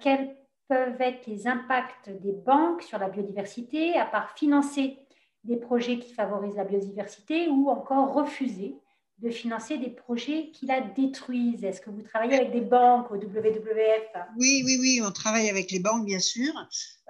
[0.00, 0.37] quel
[0.68, 4.98] peuvent être les impacts des banques sur la biodiversité, à part financer
[5.44, 8.76] des projets qui favorisent la biodiversité ou encore refuser
[9.20, 11.64] de financer des projets qui la détruisent.
[11.64, 15.72] Est-ce que vous travaillez avec des banques au WWF Oui, oui, oui, on travaille avec
[15.72, 16.52] les banques, bien sûr.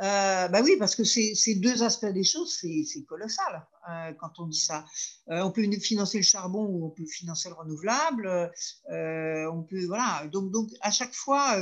[0.00, 4.46] Euh, bah oui, parce que ces deux aspects des choses, c'est colossal euh, quand on
[4.46, 4.86] dit ça.
[5.30, 8.52] Euh, on peut financer le charbon ou on peut financer le renouvelable.
[8.88, 10.26] on peut, voilà.
[10.32, 11.58] Donc, donc, à chaque fois,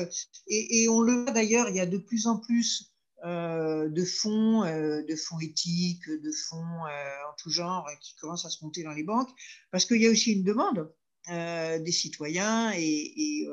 [0.47, 2.93] et, et on le voit d'ailleurs, il y a de plus en plus
[3.25, 8.45] euh, de fonds, euh, de fonds éthiques, de fonds euh, en tout genre qui commencent
[8.45, 9.31] à se monter dans les banques,
[9.71, 10.93] parce qu'il y a aussi une demande
[11.29, 13.49] des citoyens et,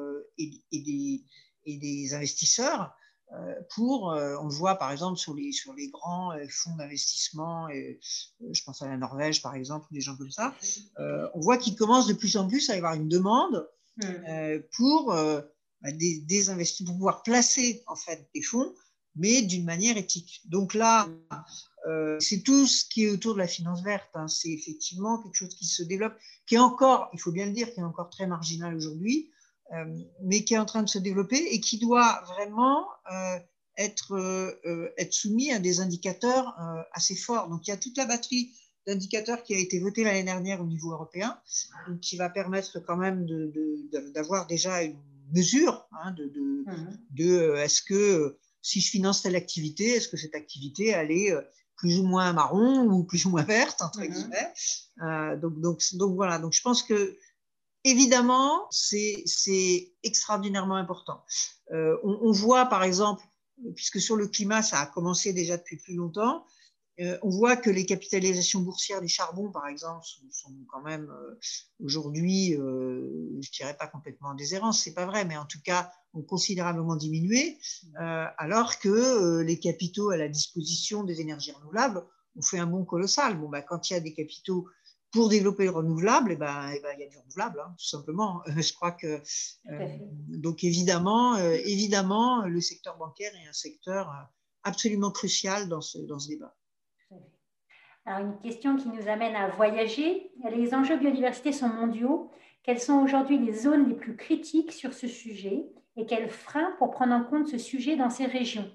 [0.71, 1.23] des,
[1.65, 2.93] et, des, investisseurs
[3.73, 8.83] pour, on le voit par exemple sur les, sur les grands fonds d'investissement, je pense
[8.83, 10.53] à la Norvège par exemple, ou des gens comme ça,
[11.33, 14.59] on voit qu'il commence de plus en plus à y avoir une demande mmh.
[14.77, 16.43] pour, bah, des, des
[16.85, 18.71] pour pouvoir placer en fait des fonds
[19.15, 20.41] mais d'une manière éthique.
[20.45, 21.07] Donc là,
[21.87, 24.09] euh, c'est tout ce qui est autour de la finance verte.
[24.13, 24.27] Hein.
[24.27, 27.73] C'est effectivement quelque chose qui se développe, qui est encore, il faut bien le dire,
[27.73, 29.29] qui est encore très marginal aujourd'hui,
[29.73, 29.85] euh,
[30.23, 33.37] mais qui est en train de se développer et qui doit vraiment euh,
[33.77, 34.59] être,
[34.97, 36.55] être soumis à des indicateurs
[36.91, 37.49] assez forts.
[37.49, 38.51] Donc il y a toute la batterie
[38.85, 41.39] d'indicateurs qui a été votée l'année dernière au niveau européen,
[41.87, 43.25] donc qui va permettre quand même
[44.13, 44.99] d'avoir déjà une
[45.33, 46.97] mesure hein, de, de, mmh.
[47.11, 51.41] de est-ce que si je finance telle activité, est-ce que cette activité, elle est euh,
[51.75, 54.07] plus ou moins marron ou plus ou moins verte, entre mhm.
[54.07, 54.53] guillemets.
[55.01, 57.17] Euh, donc, donc, donc, voilà, donc je pense que
[57.83, 61.23] évidemment, c'est extraordinairement important.
[61.71, 63.23] Euh, on, on, voit par exemple,
[63.75, 66.45] puisque sur le climat, ça a commencé déjà depuis plus longtemps,
[67.01, 71.11] euh, on voit que les capitalisations boursières des charbons, par exemple, sont, quand même
[71.83, 76.21] aujourd'hui, je dirais pas complètement en déshérence, c'est pas vrai, mais en tout cas ont
[76.21, 77.57] considérablement diminué,
[77.95, 82.03] alors que les capitaux à la disposition des énergies renouvelables
[82.37, 83.37] ont fait un bond colossal.
[83.39, 84.67] Bon, bah, quand il y a des capitaux
[85.11, 87.85] pour développer le renouvelable, eh ben, eh ben, il y a du renouvelable, hein, tout
[87.85, 88.41] simplement.
[88.47, 89.21] je crois que
[90.27, 94.11] donc évidemment, évidemment, le secteur bancaire est un secteur
[94.63, 96.55] absolument crucial dans ce, dans ce débat.
[98.05, 100.31] Alors, une question qui nous amène à voyager.
[100.51, 102.31] Les enjeux biodiversité sont mondiaux.
[102.63, 105.65] Quelles sont aujourd'hui les zones les plus critiques sur ce sujet?
[105.95, 108.71] Et quels freins pour prendre en compte ce sujet dans ces régions?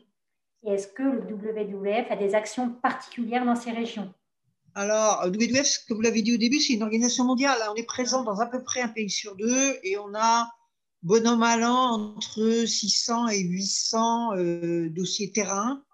[0.65, 4.13] Et est-ce que le WWF a des actions particulières dans ces régions?
[4.75, 7.59] Alors, WWF, comme vous l'avez dit au début, c'est une organisation mondiale.
[7.71, 10.49] On est présent dans à peu près un pays sur deux et on a,
[11.03, 15.85] bon an, mal an, entre 600 et 800 euh, dossiers terrain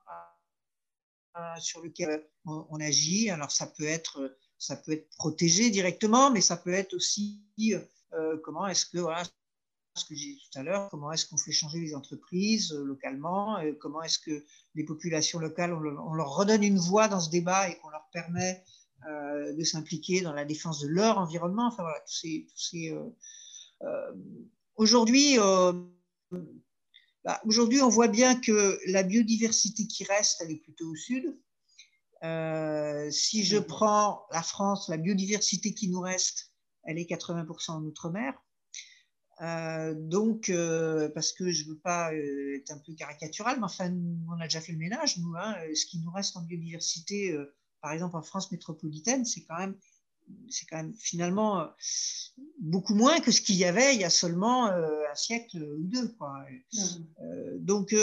[1.36, 3.30] euh, sur lesquels on, agit.
[3.30, 7.42] Alors, ça peut, être, ça peut être protégé directement, mais ça peut être aussi
[8.12, 8.98] euh, comment est-ce que,
[9.96, 13.58] ce que j'ai dit tout à l'heure, comment est-ce qu'on fait changer les entreprises localement,
[13.80, 17.76] comment est-ce que les populations locales, on, leur redonne une voix dans ce débat et
[17.78, 18.62] qu'on leur permet
[19.06, 21.66] euh, de s'impliquer dans la défense de leur environnement.
[21.66, 22.02] Enfin voilà,
[22.74, 23.10] euh,
[23.82, 24.12] euh,
[24.76, 25.36] aujourd'hui,
[27.24, 31.38] bah, aujourd'hui, on voit bien que la biodiversité qui reste, elle est plutôt au sud.
[33.12, 33.66] si je mm-hmm.
[33.66, 38.34] prends la France, la biodiversité qui nous reste, elle est 80% en outre-mer.
[39.40, 43.64] Euh, donc, euh, parce que je ne veux pas euh, être un peu caricatural, mais
[43.64, 43.92] enfin,
[44.28, 45.34] on a déjà fait le ménage, nous.
[45.36, 47.36] Hein, ce qui nous reste en biodiversité,
[47.80, 49.76] par exemple en France métropolitaine, c'est quand même,
[50.48, 51.68] c'est quand même finalement
[52.60, 56.08] beaucoup moins que ce qu'il y avait il y a seulement un siècle ou deux.
[56.14, 56.46] Quoi.
[57.58, 57.94] donc,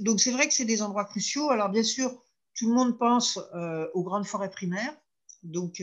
[0.00, 1.50] donc c'est vrai que c'est des endroits cruciaux.
[1.50, 2.22] Alors, bien sûr,
[2.54, 3.38] tout le monde pense
[3.94, 4.96] aux grandes forêts primaires.
[5.42, 5.82] Donc,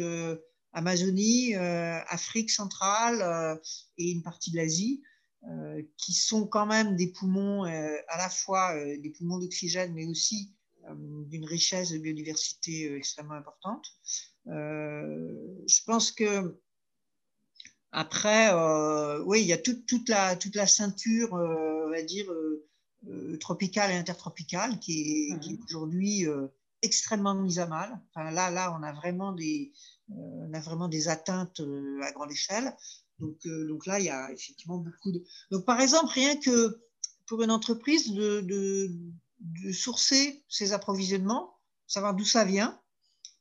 [0.77, 3.55] Amazonie, euh, Afrique centrale euh,
[3.97, 5.01] et une partie de l'Asie,
[5.49, 10.53] euh, qui sont quand même des poumons, à la fois des poumons d'oxygène, mais aussi
[11.25, 13.85] d'une richesse de biodiversité extrêmement importante.
[14.45, 16.59] je pense que
[17.91, 18.53] après,
[19.25, 22.31] oui, il y a toute, la, toute la ceinture, on va dire,
[23.39, 25.63] tropicale et intertropicale qui est, mmh.
[25.65, 26.25] aujourd'hui
[26.83, 27.99] extrêmement mise à mal.
[28.09, 29.73] Enfin, là, là, on a vraiment des,
[30.09, 32.75] on a vraiment des atteintes euh, à grande échelle.
[33.19, 35.23] Donc, euh, donc là, il y a effectivement beaucoup de.
[35.51, 36.81] Donc, par exemple, rien que
[37.25, 38.89] pour une entreprise de,
[39.73, 42.79] sourcer ses approvisionnements, savoir d'où ça vient,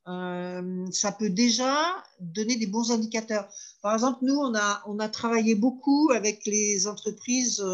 [0.08, 3.48] euh, ça peut déjà donner des bons indicateurs.
[3.82, 7.64] Par exemple, nous, on a, on a travaillé beaucoup avec les entreprises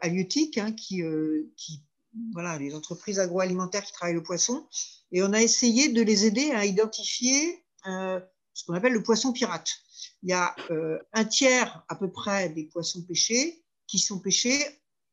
[0.00, 1.02] halieutiques hein, qui,
[2.32, 4.66] voilà, les entreprises agroalimentaires qui travaillent le poisson,
[5.12, 8.20] et on a essayé de les aider à identifier euh,
[8.52, 9.70] ce qu'on appelle le poisson pirate.
[10.22, 14.58] Il y a euh, un tiers à peu près des poissons pêchés qui sont pêchés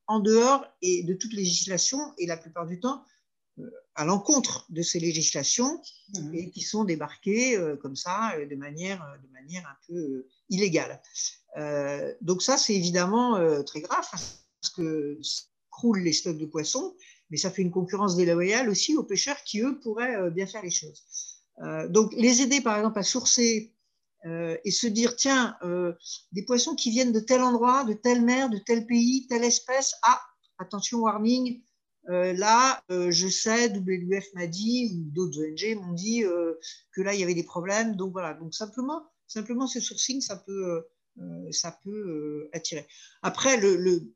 [0.07, 3.03] en dehors et de toute législation et la plupart du temps
[3.59, 5.81] euh, à l'encontre de ces législations
[6.15, 6.35] mmh.
[6.35, 10.99] et qui sont débarqués comme ça de manière, de manière un peu illégale.
[12.21, 15.19] donc ça, c'est évidemment très grave parce que
[15.77, 16.93] croulent les stocks de poissons
[17.33, 20.61] mais ça fait une concurrence déloyale aussi aux pêcheurs qui, eux, pourraient euh, bien faire
[20.61, 21.03] les choses.
[21.63, 23.73] Euh, donc, les aider, par exemple, à sourcer
[24.25, 25.57] euh, et se dire, tiens,
[26.31, 29.95] des poissons qui viennent de tel endroit, de telle mer, de tel pays, telle espèce,
[30.03, 30.21] ah,
[30.59, 31.63] attention, warning,
[32.07, 36.21] là, je sais, WWF m'a dit, ou d'autres ONG m'ont dit
[36.91, 37.95] que là, il y avait des problèmes.
[37.95, 40.85] Donc voilà, donc simplement, simplement ce sourcing, ça peut,
[41.51, 42.87] ça peut attirer.
[43.23, 44.13] Après, le, le,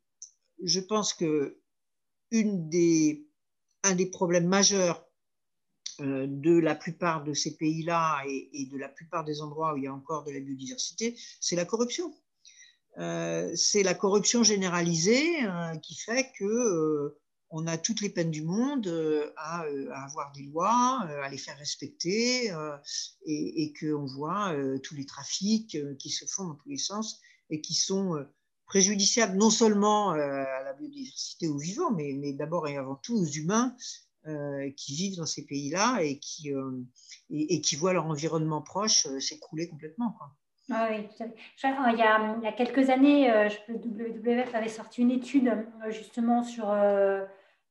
[0.64, 1.60] je pense que
[2.32, 3.28] des,
[3.84, 5.08] un des problèmes majeurs
[5.99, 9.84] euh, de la plupart de ces pays-là et, de la plupart des endroits où il
[9.84, 12.14] y a encore de la biodiversité, c'est la corruption.
[12.99, 17.18] Euh, c'est la corruption généralisée euh, qui fait que
[17.49, 18.88] on a toutes les peines du monde
[19.38, 19.64] à,
[20.03, 22.51] avoir des lois, à les faire respecter,
[23.26, 24.53] et, et qu'on voit
[24.84, 28.28] tous les trafics qui se font dans tous les sens et qui sont
[28.68, 33.15] préjudiciable non seulement euh, à la biodiversité aux vivants, mais, mais d'abord et avant tout
[33.15, 33.76] aux humains
[34.28, 36.84] euh, qui vivent dans ces pays-là et, euh,
[37.30, 40.11] et, qui voient leur environnement proche s'écrouler complètement.
[40.18, 40.28] Quoi.
[40.70, 43.30] Ah il, y a, il y a quelques années,
[43.70, 45.49] le WWF avait sorti une étude
[45.88, 46.76] justement sur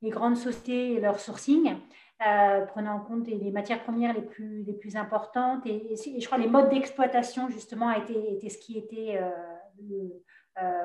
[0.00, 1.74] les grandes sociétés et leur sourcing,
[2.18, 5.66] prenant en compte les, matières premières les plus, les plus importantes.
[5.66, 10.08] Et, je crois que les modes d'exploitation, justement, a été, ce qui était euh,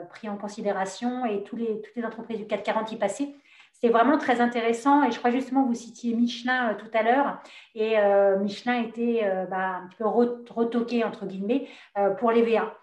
[0.09, 3.35] pris en considération et tous les, toutes les entreprises du 440 y passaient.
[3.73, 7.41] C'était vraiment très intéressant et je crois justement vous citiez Michelin euh, tout à l'heure
[7.73, 11.67] et euh, Michelin était bah, un petit peu retoqué entre guillemets
[12.19, 12.75] pour les VA.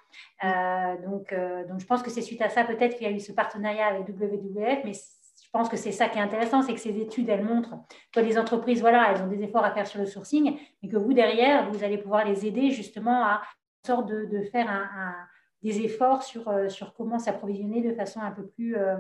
[1.05, 1.35] donc,
[1.69, 3.87] donc je pense que c'est suite à ça peut-être qu'il y a eu ce partenariat
[3.87, 4.93] avec WWF, mais
[5.49, 7.75] je pense que c'est ça qui est intéressant, c'est que ces études, elles montrent
[8.13, 10.99] que les entreprises, voilà, elles ont des efforts à faire sur le sourcing, mais que
[10.99, 13.41] vous, derrière, vous allez pouvoir les aider justement à
[13.87, 15.15] sorte de, de faire un,
[15.63, 18.97] des efforts sur, euh, sur comment s'approvisionner de façon un peu plus euh,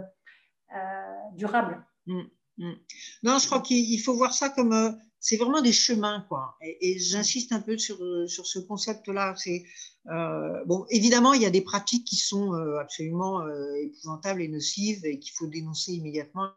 [0.74, 1.84] euh, durable.
[2.06, 2.22] Mm,
[2.58, 2.74] mm.
[3.22, 6.56] Non, je crois qu'il faut voir ça comme c'est vraiment des chemins, quoi.
[6.60, 7.98] Et, j'insiste un peu sur,
[8.28, 9.34] sur ce concept-là.
[9.36, 9.64] C'est
[10.66, 13.42] bon, évidemment, il y a des pratiques qui sont absolument
[13.82, 16.50] épouvantables et nocives et qu'il faut dénoncer immédiatement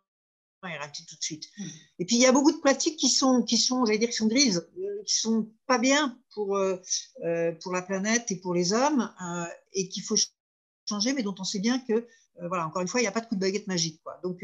[0.70, 1.49] est raté tout de suite.
[1.58, 1.64] Mm.
[1.99, 4.16] Et puis il y a beaucoup de pratiques qui sont, qui sont, j'allais dire, qui
[4.16, 4.68] sont grises,
[5.06, 6.60] qui sont pas bien pour
[7.62, 9.12] pour la planète et pour les hommes,
[9.74, 10.16] et qu'il faut
[10.89, 12.08] changer, mais dont on sait bien que
[12.47, 14.20] voilà, encore une fois, il n'y a pas de coup de baguette magique, quoi.
[14.24, 14.43] Donc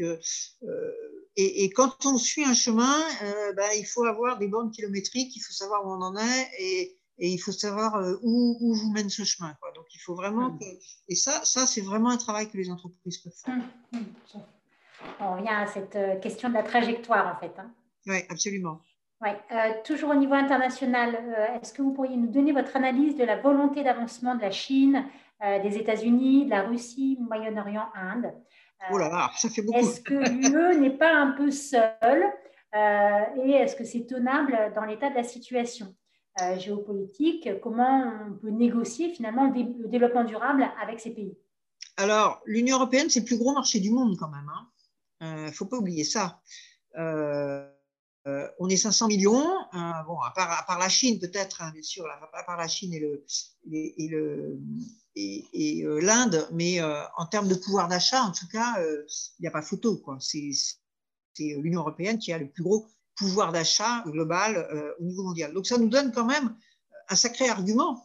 [1.40, 5.40] et, quand on suit un chemin, euh, bah, il faut avoir des bornes kilométriques, il
[5.40, 9.08] faut savoir où on en est et, il faut savoir euh, où, où, vous mène
[9.08, 9.54] ce chemin.
[9.60, 9.72] Quoi.
[9.72, 10.64] Donc il faut vraiment que...
[11.08, 14.02] Et ça, ça c'est vraiment un travail que les entreprises peuvent faire.
[15.20, 17.52] On revient à cette euh, question de la trajectoire en fait.
[17.58, 17.72] Hein.
[18.06, 18.80] Oui, absolument.
[19.20, 19.82] Ouais.
[19.84, 21.18] toujours au niveau international,
[21.60, 25.04] est-ce que vous pourriez nous donner votre analyse de la volonté d'avancement de la Chine,
[25.40, 28.32] des États-Unis, de la Russie, Moyen-Orient, Inde?
[28.92, 29.78] Oh là là, ça fait beaucoup.
[29.78, 32.32] Est-ce que l'UE n'est pas un peu seule
[32.74, 35.94] euh, et est-ce que c'est tenable dans l'état de la situation
[36.42, 37.48] euh, géopolitique?
[37.62, 41.36] Comment on peut négocier finalement le développement durable avec ces pays?
[41.96, 44.50] Alors, l'Union européenne, c'est le plus gros marché du monde quand même.
[45.20, 45.36] Il hein.
[45.36, 46.40] ne euh, faut pas oublier ça.
[48.58, 52.56] On est 500 millions, bon, à part, la Chine peut-être, hein, bien sûr, à part
[52.56, 52.92] la Chine
[55.18, 59.04] et euh, l'Inde, mais euh, en termes de pouvoir d'achat, en tout cas, euh,
[59.38, 60.00] il n'y a pas photo.
[60.20, 60.52] C'est
[61.38, 65.52] l'Union européenne qui a le plus gros pouvoir d'achat global au niveau mondial.
[65.52, 66.56] Donc ça nous donne quand même
[67.08, 68.04] un sacré argument,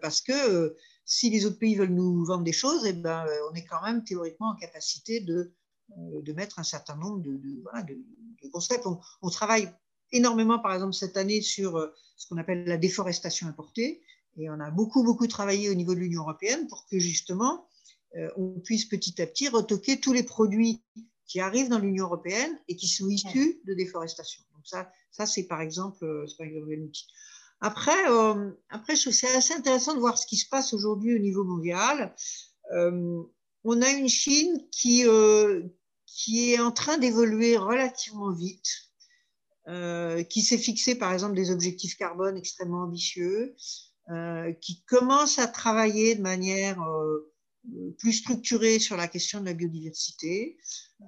[0.00, 3.64] parce que si les autres pays veulent nous vendre des choses, eh ben, on est
[3.64, 5.52] quand même théoriquement en capacité de,
[5.96, 8.86] de mettre un certain nombre de, concepts.
[9.22, 9.68] On, travaille
[10.12, 11.78] énormément, par exemple, cette année sur
[12.16, 14.02] ce qu'on appelle la déforestation importée.
[14.36, 17.68] Et on a beaucoup, beaucoup travaillé au niveau de l'Union européenne pour que justement,
[18.16, 20.82] euh, on puisse petit à petit retoquer tous les produits
[21.26, 24.42] qui arrivent dans l'Union européenne et qui sont issus de déforestation.
[24.54, 27.06] Donc ça, ça c'est par exemple, euh, un outil.
[27.60, 31.44] Après, euh, après c'est assez intéressant de voir ce qui se passe aujourd'hui au niveau
[31.44, 32.14] mondial.
[33.64, 35.04] On a une Chine qui,
[36.06, 38.68] qui est en train d'évoluer relativement vite,
[40.28, 43.54] qui s'est fixé par exemple des objectifs carbone extrêmement ambitieux,
[44.10, 47.32] euh, qui commence à travailler de manière euh,
[47.98, 50.58] plus structurée sur la question de la biodiversité.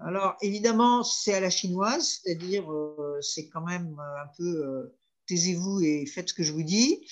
[0.00, 4.90] Alors évidemment, c'est à la chinoise, c'est-à-dire euh, c'est quand même un peu
[5.26, 7.06] taisez-vous et faites ce que je vous dis.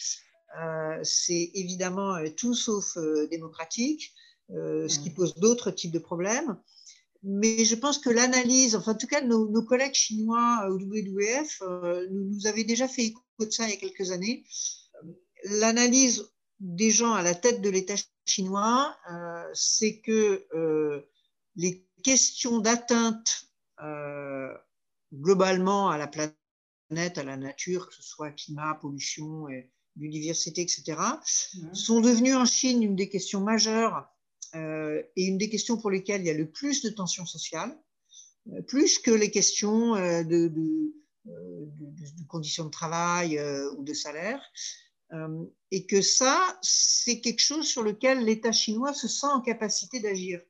[1.02, 2.96] c'est évidemment tout sauf
[3.30, 4.14] démocratique,
[4.50, 6.56] ce qui pose d'autres types de problèmes.
[7.22, 11.62] Mais je pense que l'analyse, enfin en tout cas nos, nos collègues chinois au WWF
[12.10, 14.44] nous, nous avaient déjà fait écho de ça il y a quelques années
[15.44, 16.30] l'analyse
[16.60, 17.94] des gens à la tête de l'État
[18.26, 21.06] chinois, euh, c'est que euh,
[21.56, 23.48] les questions d'atteinte
[23.82, 24.52] euh,
[25.12, 29.46] globalement à la planète, à la nature, que ce soit climat, pollution,
[29.96, 30.98] biodiversité, etc.,
[31.72, 34.08] sont devenues en Chine une des questions majeures
[34.54, 37.76] et une des questions pour lesquelles il y a le plus de tensions sociales,
[38.66, 43.40] plus que les questions de, de conditions de travail
[43.76, 44.40] ou de salaire.
[45.14, 50.00] Euh, et que ça, c'est quelque chose sur lequel l'État chinois se sent en capacité
[50.00, 50.40] d'agir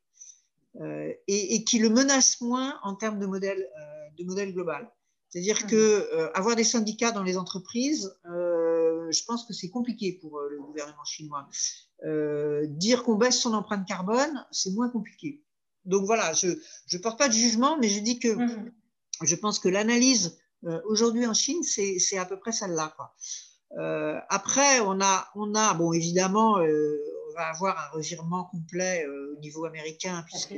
[0.81, 4.91] euh, et, qui le menace moins en termes de modèle, euh, de modèle global.
[5.29, 5.67] C'est-à-dire mmh.
[5.67, 11.05] que avoir des syndicats dans les entreprises, je pense que c'est compliqué pour le gouvernement
[11.05, 11.49] chinois.
[12.03, 15.43] Dire qu'on baisse son empreinte carbone, c'est moins compliqué.
[15.85, 18.73] Donc voilà, je ne porte pas de jugement, mais je dis que mmh.
[19.23, 20.39] je pense que l'analyse
[20.87, 22.95] aujourd'hui en Chine, c'est à peu près celle-là.
[23.79, 26.99] Euh, après, on a, on a, bon, évidemment, euh,
[27.31, 30.55] on va avoir un revirement complet euh, au niveau américain, puisque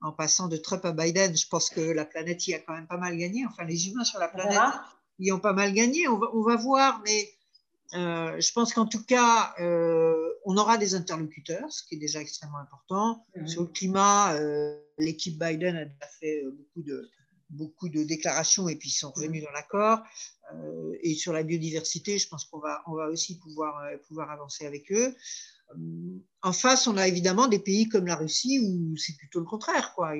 [0.00, 2.86] en passant de Trump à Biden, je pense que la planète y a quand même
[2.86, 3.44] pas mal gagné.
[3.46, 4.58] Enfin, les humains sur la planète
[5.18, 6.08] y ont pas mal gagné.
[6.08, 7.28] On va, on va voir, mais
[7.92, 9.54] je pense qu'en tout cas,
[10.44, 13.24] on aura des interlocuteurs, ce qui est déjà extrêmement important.
[13.46, 14.38] Sur le climat,
[14.98, 17.10] l'équipe Biden a déjà fait beaucoup de,
[17.50, 20.00] beaucoup de déclarations et puis ils sont revenus dans l'accord.
[20.54, 24.30] Euh, et sur la biodiversité, je pense qu'on va, on va aussi pouvoir, euh, pouvoir
[24.30, 25.14] avancer avec eux.
[25.74, 29.46] Euh, en face, on a évidemment des pays comme la Russie où c'est plutôt le
[29.46, 29.92] contraire.
[29.94, 30.14] Quoi.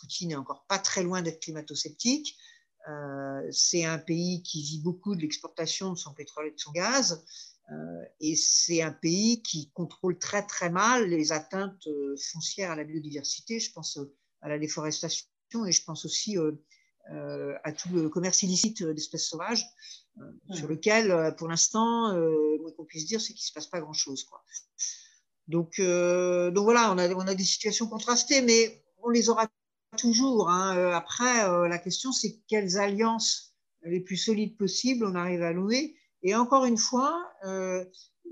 [0.00, 2.36] Poutine n'est encore pas très loin d'être climato-sceptique.
[3.50, 7.24] c'est un pays qui vit beaucoup de l'exportation de son pétrole et de son gaz.
[8.20, 11.88] Et c'est un pays qui contrôle très très mal les atteintes
[12.32, 13.58] foncières à la biodiversité.
[13.58, 13.98] Je pense
[14.40, 15.26] à la déforestation
[15.66, 16.36] et je pense aussi
[17.12, 19.64] euh, à tout le commerce illicite d'espèces sauvages,
[20.18, 22.12] euh, sur lequel, euh, pour l'instant,
[22.60, 24.26] moi qu'on puisse dire, c'est qu'il ne se passe pas grand-chose.
[25.46, 29.48] Donc, donc voilà, on a, on a des situations contrastées, mais on les aura
[29.96, 30.50] toujours.
[30.50, 30.92] Hein.
[30.92, 35.94] Après, la question, c'est quelles alliances les plus solides possibles on arrive à louer.
[36.26, 37.24] Et encore une fois,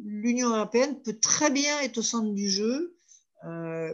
[0.02, 2.96] l'Union européenne peut très bien être au centre du jeu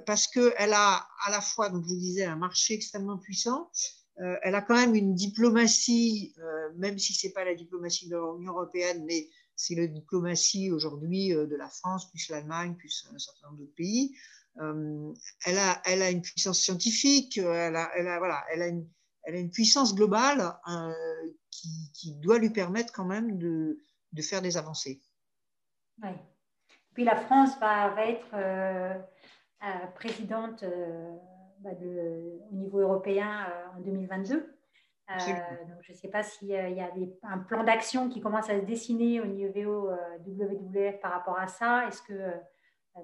[0.07, 3.71] parce qu'elle a à la fois, donc je vous disais, un marché extrêmement puissant.
[4.17, 6.35] elle a quand même une diplomatie,
[6.79, 11.35] même si ce n'est pas la diplomatie de l'Union européenne, mais c'est la diplomatie aujourd'hui
[11.35, 14.17] de la France, plus l'Allemagne, plus un certain nombre d'autres pays.
[14.57, 18.89] elle, a, elle a une puissance scientifique, elle a, voilà, elle a une,
[19.25, 20.93] elle a une puissance globale euh,
[21.51, 23.79] qui, doit lui permettre quand même de,
[24.13, 25.01] de faire des avancées.
[26.03, 26.11] Oui.
[26.95, 28.95] Puis la France va, va être euh,
[29.63, 30.65] euh, présidente
[31.59, 33.47] bah, au niveau européen
[33.77, 34.37] en 2022.
[34.39, 36.91] donc je ne sais pas s'il y a
[37.23, 39.91] un plan d'action qui commence à se dessiner au niveau
[40.27, 41.87] WWF par rapport à ça.
[41.87, 42.33] Est-ce que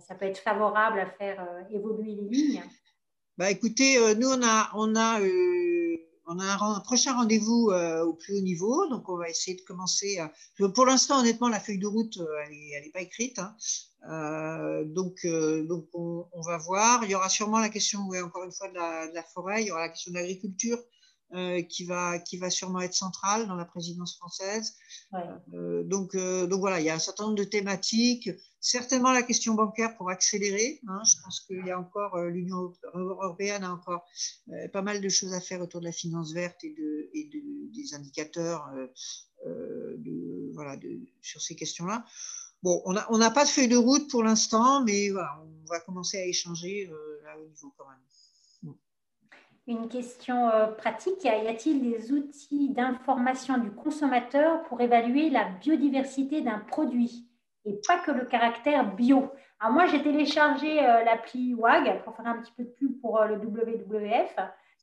[0.01, 2.63] ça peut être favorable à faire évoluer les lignes?
[3.37, 5.21] Bah, Écoutez, nous, on a, on a
[6.27, 9.63] on a un, prochain rendez-vous euh, au plus haut niveau, donc on va essayer de
[9.63, 10.19] commencer.
[10.75, 13.39] pour l'instant, honnêtement, la feuille de route, euh, elle n'est pas écrite.
[13.39, 13.57] Hein.
[14.11, 15.27] Euh, donc,
[15.69, 17.05] donc on, va voir.
[17.05, 19.63] Il y aura sûrement la question, encore une fois, de la, forêt.
[19.63, 20.79] Il y aura la question de l'agriculture.
[21.69, 24.75] qui, va, qui va sûrement être centrale dans la présidence française.
[25.85, 28.31] donc, donc voilà, il y a un certain nombre de thématiques.
[28.67, 30.81] Certainement la question bancaire pour accélérer.
[30.89, 31.01] Hein.
[31.05, 34.05] Je pense qu'il y a encore, euh, l'Union européenne a encore
[34.49, 37.09] euh, pas mal de choses à faire autour de la finance verte et, de,
[37.73, 38.69] des indicateurs
[39.47, 39.97] euh,
[41.21, 42.05] sur ces questions-là.
[42.65, 46.19] Bon, on n'a pas de feuille de route pour l'instant, mais voilà, on va commencer
[46.19, 46.91] à échanger
[47.23, 48.75] là au niveau quand même.
[49.69, 56.59] Une question pratique, y a-t-il des outils d'information du consommateur pour évaluer la biodiversité d'un
[56.59, 57.29] produit?
[57.67, 59.31] Et pas que le caractère bio.
[59.59, 63.21] Alors moi, j'ai téléchargé euh, l'appli WAG pour faire un petit peu de pub pour
[63.21, 64.37] euh, le WWF,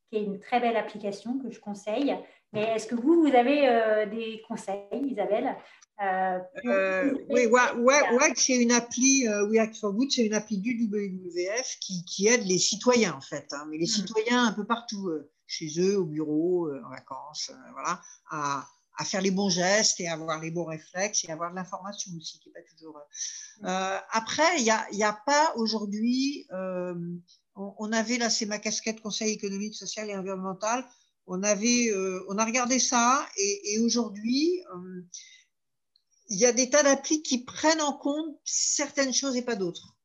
[0.08, 2.16] qui est une très belle application que je conseille.
[2.52, 5.56] Mais est-ce que vous, vous avez euh, des conseils, Isabelle
[7.30, 12.04] Oui, WAG, c'est une appli, We Act for Good, c'est une appli du WWF qui,
[12.04, 13.46] qui, aide les citoyens, en fait.
[13.52, 13.66] Hein.
[13.70, 14.06] mais les hmm.
[14.06, 15.10] citoyens un peu partout,
[15.46, 18.66] chez eux, au bureau, en vacances, voilà, à
[18.96, 22.38] à faire les bons gestes et avoir les bons réflexes et avoir de l'information aussi,
[22.38, 22.96] qui n'est pas toujours.
[22.98, 26.46] Euh, euh après, il n'y a, y a, pas aujourd'hui.
[26.52, 26.94] Euh,
[27.56, 30.84] on, avait là, c'est ma casquette Conseil économique, social et environnemental.
[31.26, 34.62] On avait, euh, on a regardé ça et, et aujourd'hui,
[36.28, 39.96] il y a des tas d'applis qui prennent en compte certaines choses et pas d'autres.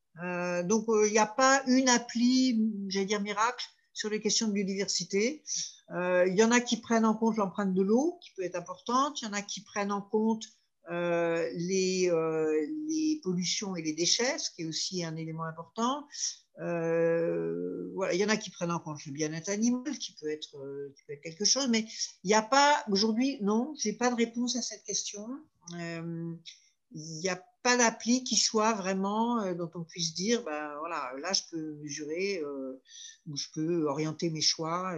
[0.65, 3.65] donc, il n'y a pas une appli, j'allais dire miracle,
[3.99, 5.43] sur les questions de biodiversité.
[5.91, 8.55] Euh, il y en a qui prennent en compte l'empreinte de l'eau, qui peut être
[8.55, 9.21] importante.
[9.21, 10.45] Il y en a qui prennent en compte
[10.89, 16.07] euh, les, euh, les, pollutions et les déchets, ce qui est aussi un élément important.
[16.57, 20.55] voilà, il y en a qui prennent en compte le bien-être animal, qui peut, être,
[20.95, 21.85] qui peut être quelque chose, mais
[22.23, 25.27] il n'y a pas, aujourd'hui, non, je n'ai pas de réponse à cette question.
[25.73, 26.39] il
[26.93, 31.33] n'y a pas d'appli qui soit vraiment euh, dont on puisse dire, ben voilà, là
[31.33, 32.81] je peux mesurer euh,
[33.27, 34.95] ou je peux orienter mes choix.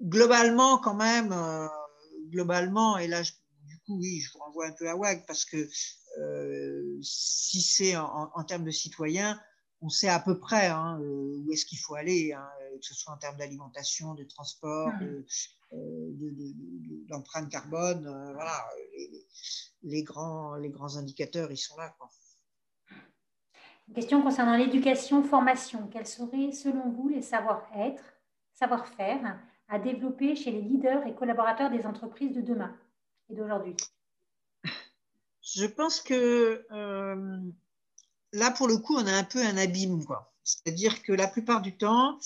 [0.00, 1.68] globalement, quand même, euh,
[2.30, 5.68] globalement, et là du coup, oui, je vous renvoie un peu à WAG parce que
[7.02, 9.38] si c'est en, termes de citoyens,
[9.82, 12.48] on sait à peu près hein, où est-ce qu'il faut aller, hein,
[12.78, 15.24] que ce soit en termes d'alimentation, de transport, mmh.
[17.08, 18.02] d'empreinte carbone,
[18.34, 18.64] voilà
[19.86, 21.94] les grands, les grands indicateurs, ils sont là.
[21.98, 22.10] Quoi.
[23.94, 25.88] question concernant l'éducation, formation.
[25.88, 28.02] Quels seraient, selon vous, les savoir-être,
[28.52, 32.76] savoir-faire à développer chez les leaders et collaborateurs des entreprises de demain
[33.30, 33.76] et d'aujourd'hui?
[35.42, 37.40] Je pense que euh,
[38.32, 40.04] là, pour le coup, on a un peu un abîme.
[40.04, 40.35] Quoi.
[40.46, 42.20] C'est-à-dire que la plupart du temps,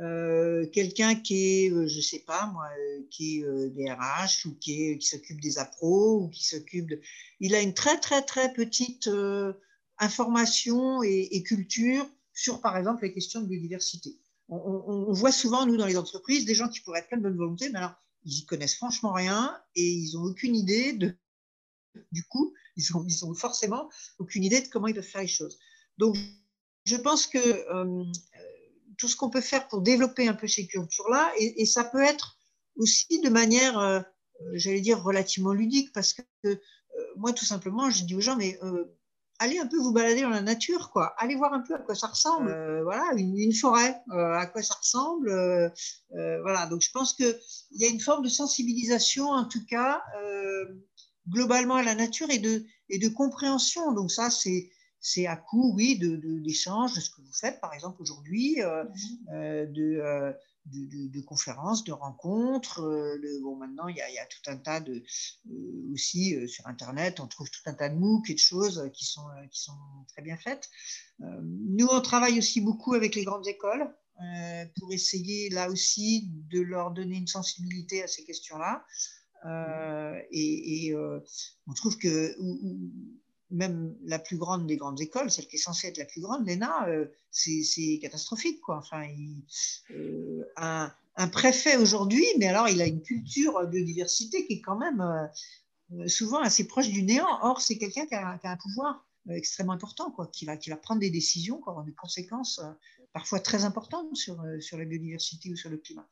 [0.00, 4.98] euh, quelqu'un qui est, euh, je sais pas moi, euh, qui est DRH ou qui,
[5.02, 6.98] s'occupe des appros ou qui s'occupe de...
[7.38, 9.10] Il a une très très très petite
[9.98, 14.16] information et, culture sur, par exemple, les questions de biodiversité.
[14.48, 17.36] On, voit souvent, nous, dans les entreprises, des gens qui pourraient être plein de bonne
[17.36, 21.14] volonté, mais alors, ils y connaissent franchement rien et ils n'ont aucune idée de...
[22.10, 25.58] Du coup, ils ont, forcément aucune idée de comment ils doivent faire les choses.
[25.98, 26.16] Donc,
[26.86, 28.04] je pense que euh,
[28.96, 32.38] tout ce qu'on peut faire pour développer un peu ces cultures-là, et, ça peut être
[32.76, 34.00] aussi de manière, euh,
[34.54, 36.56] j'allais dire, relativement ludique, parce que euh,
[37.16, 38.58] moi, tout simplement, je dis aux gens, mais
[39.38, 41.14] allez un peu vous balader dans la nature, quoi.
[41.18, 42.50] Allez voir un peu à quoi ça ressemble.
[42.84, 45.28] voilà, une, forêt, à quoi ça ressemble.
[46.10, 47.36] voilà, donc je pense qu'il
[47.72, 50.02] y a une forme de sensibilisation, en tout cas,
[51.28, 53.92] globalement à la nature et de, et de compréhension.
[53.92, 54.70] Donc ça, c'est
[55.00, 58.60] c'est à coup, oui, d'échange de, de, de, ce que vous faites, par exemple, aujourd'hui,
[58.62, 59.34] euh, mhm.
[59.34, 60.32] euh, de, euh,
[60.66, 62.80] de, conférences, de rencontres.
[63.42, 65.02] bon, maintenant, il y, a, tout un tas de
[65.92, 69.28] aussi sur Internet, on trouve tout un tas de MOOC et de choses qui sont,
[69.52, 69.78] qui sont
[70.08, 70.68] très bien faites.
[71.20, 73.94] nous, on travaille aussi beaucoup avec les grandes écoles.
[74.80, 78.84] pour essayer là aussi de leur donner une sensibilité à ces questions-là.
[80.32, 80.92] et,
[81.68, 82.34] on trouve que
[83.50, 86.46] même la plus grande des grandes écoles, celle qui est censée être la plus grande,
[86.46, 88.60] l'ENA, euh, c'est catastrophique.
[88.60, 88.78] Quoi.
[88.78, 89.06] Enfin,
[89.90, 95.00] euh, un, préfet aujourd'hui, mais alors il a une culture biodiversité qui est quand même
[95.92, 97.38] euh, souvent assez proche du néant.
[97.42, 101.60] Or, c'est quelqu'un qui, a un pouvoir extrêmement important, quoi, qui, va, prendre des décisions,
[101.60, 102.60] qui aura des conséquences
[103.16, 106.06] parfois très importantes sur, sur la biodiversité ou sur le climat.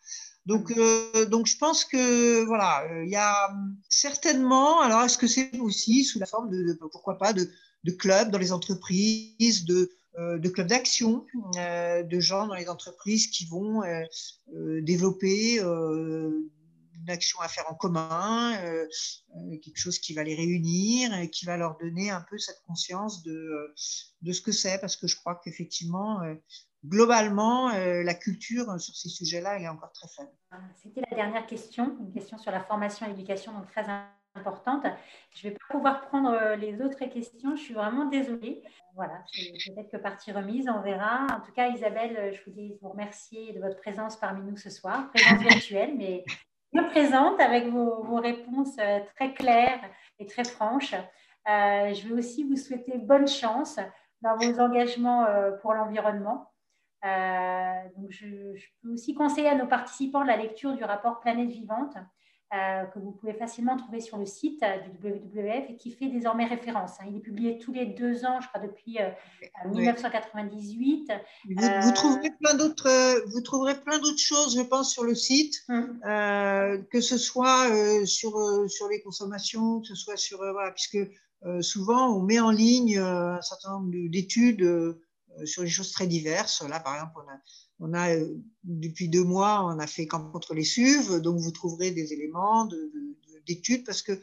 [0.47, 3.55] Donc, euh, donc je pense que voilà, euh, il y a
[3.91, 4.81] certainement.
[4.81, 7.51] Alors, est-ce que c'est aussi sous la forme de, pourquoi pas de,
[7.85, 13.27] de, clubs dans les entreprises, de, euh, de clubs d'action, de gens dans les entreprises
[13.27, 13.83] qui vont
[14.81, 15.61] développer
[17.05, 18.59] une action à faire en commun,
[19.63, 23.23] quelque chose qui va les réunir et qui va leur donner un peu cette conscience
[23.23, 23.75] de,
[24.23, 26.21] de ce que c'est, parce que je crois qu'effectivement,
[26.87, 30.31] globalement, euh, la culture sur ces sujets-là, elle est encore très faible.
[30.83, 33.87] C'était la dernière question, une question sur la formation et l'éducation, donc très
[34.35, 34.85] importante.
[35.35, 38.63] Je ne vais pas pouvoir prendre euh, les autres questions, je suis vraiment désolée.
[38.95, 41.27] Voilà, peut-être que partie remise, on verra.
[41.37, 45.11] En tout cas, Isabelle, je voulais vous remercier de votre présence parmi nous ce soir,
[45.11, 46.25] présence virtuelle, mais
[46.75, 49.81] bien présente avec vos, réponses euh, très claires
[50.19, 50.95] et très franches.
[51.47, 53.79] je vais aussi vous souhaiter bonne chance
[54.21, 55.27] dans vos engagements
[55.63, 56.51] pour l'environnement.
[57.05, 58.27] Euh, je,
[58.83, 62.01] peux aussi conseiller à nos participants la lecture du rapport Planète Vivante euh,
[62.53, 66.93] que vous pouvez facilement trouver sur le site du WWF et qui fait désormais référence.
[67.01, 67.07] Hein.
[67.09, 68.99] Il est publié tous les deux ans, je crois, depuis
[69.67, 71.11] 1998.
[71.11, 75.65] Euh, vous, trouverez plein d'autres, vous trouverez plein d'autres choses, je pense, sur le site,
[75.69, 75.99] hum.
[76.03, 77.69] que ce soit
[78.07, 78.33] sur,
[78.69, 80.99] sur les consommations, que ce soit sur voilà, puisque
[81.61, 84.95] souvent on met en ligne un certain nombre d'études
[85.41, 86.63] euh, sur des choses très diverses.
[86.69, 87.39] Là, par exemple, on a,
[87.83, 92.13] euh, depuis deux mois, on a fait camp contre les SUV, donc vous trouverez des
[92.13, 92.69] éléments
[93.47, 94.21] d'études parce que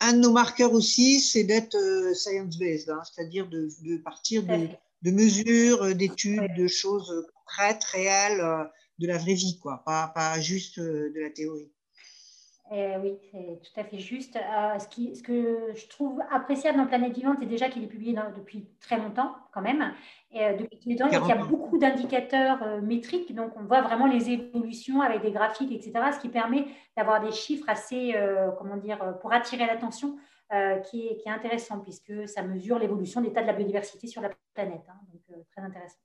[0.00, 5.94] un de nos marqueurs aussi, c'est d'être euh, science-based, hein, c'est-à-dire de, partir de, mesures,
[5.94, 8.42] d'études, de choses concrètes, réelles,
[8.98, 11.70] de la vraie vie, quoi, pas, pas juste de la théorie.
[12.74, 14.36] Eh oui, c'est tout à fait juste.
[14.36, 17.88] Euh, ce, qui, ce, que je trouve appréciable dans Planète Vivante, c'est déjà qu'il est
[17.88, 19.92] publié depuis très longtemps, quand même.
[20.30, 23.34] Et euh, depuis il y a beaucoup d'indicateurs euh, métriques.
[23.34, 25.92] Donc, on voit vraiment les évolutions avec des graphiques, etc.
[26.14, 26.64] Ce qui permet
[26.96, 28.14] d'avoir des chiffres assez,
[28.58, 30.16] comment dire, pour attirer l'attention,
[30.90, 34.22] qui, est, qui, est, intéressant, puisque ça mesure l'évolution de l'état de la biodiversité sur
[34.22, 34.84] la planète.
[34.88, 34.98] Hein.
[35.12, 35.98] donc, très intéressant.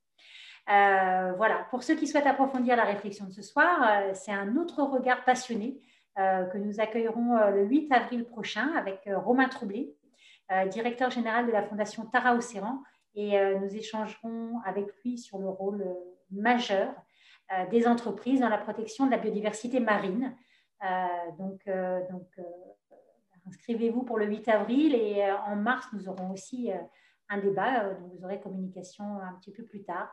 [1.38, 1.66] voilà.
[1.70, 5.80] Pour ceux qui souhaitent approfondir la réflexion de ce soir, c'est un autre regard passionné
[5.80, 9.94] euh, que nous accueillerons euh, le 8 avril prochain avec euh, Romain Troublé,
[10.72, 12.82] directeur général de la Fondation Tara Océan,
[13.16, 15.86] et nous échangerons avec lui sur le rôle
[16.32, 16.94] majeur
[17.70, 20.34] des entreprises dans la protection de la biodiversité marine.
[21.38, 21.70] donc,
[22.10, 22.30] donc
[23.46, 26.72] inscrivez-vous pour le 8 avril et en mars, nous aurons aussi
[27.28, 30.10] un débat dont vous aurez communication un petit peu plus tard.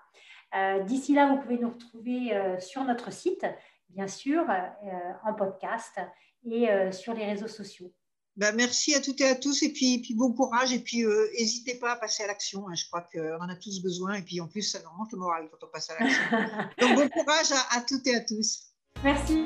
[0.85, 3.47] D'ici là, vous pouvez nous retrouver sur notre site
[3.95, 5.93] bien sûr, euh, en podcast
[6.45, 7.93] et euh, sur les réseaux sociaux.
[8.37, 11.29] Ben, merci à toutes et à tous et puis, puis bon courage et puis euh,
[11.39, 12.69] n'hésitez pas à passer à l'action.
[12.69, 12.75] Hein.
[12.75, 15.19] je crois qu'on en a tous besoin et puis en plus ça nous remonte le
[15.19, 16.39] moral quand on passe à l'action.
[16.81, 18.73] Donc bon courage à, à toutes et à tous.
[19.05, 19.45] Merci.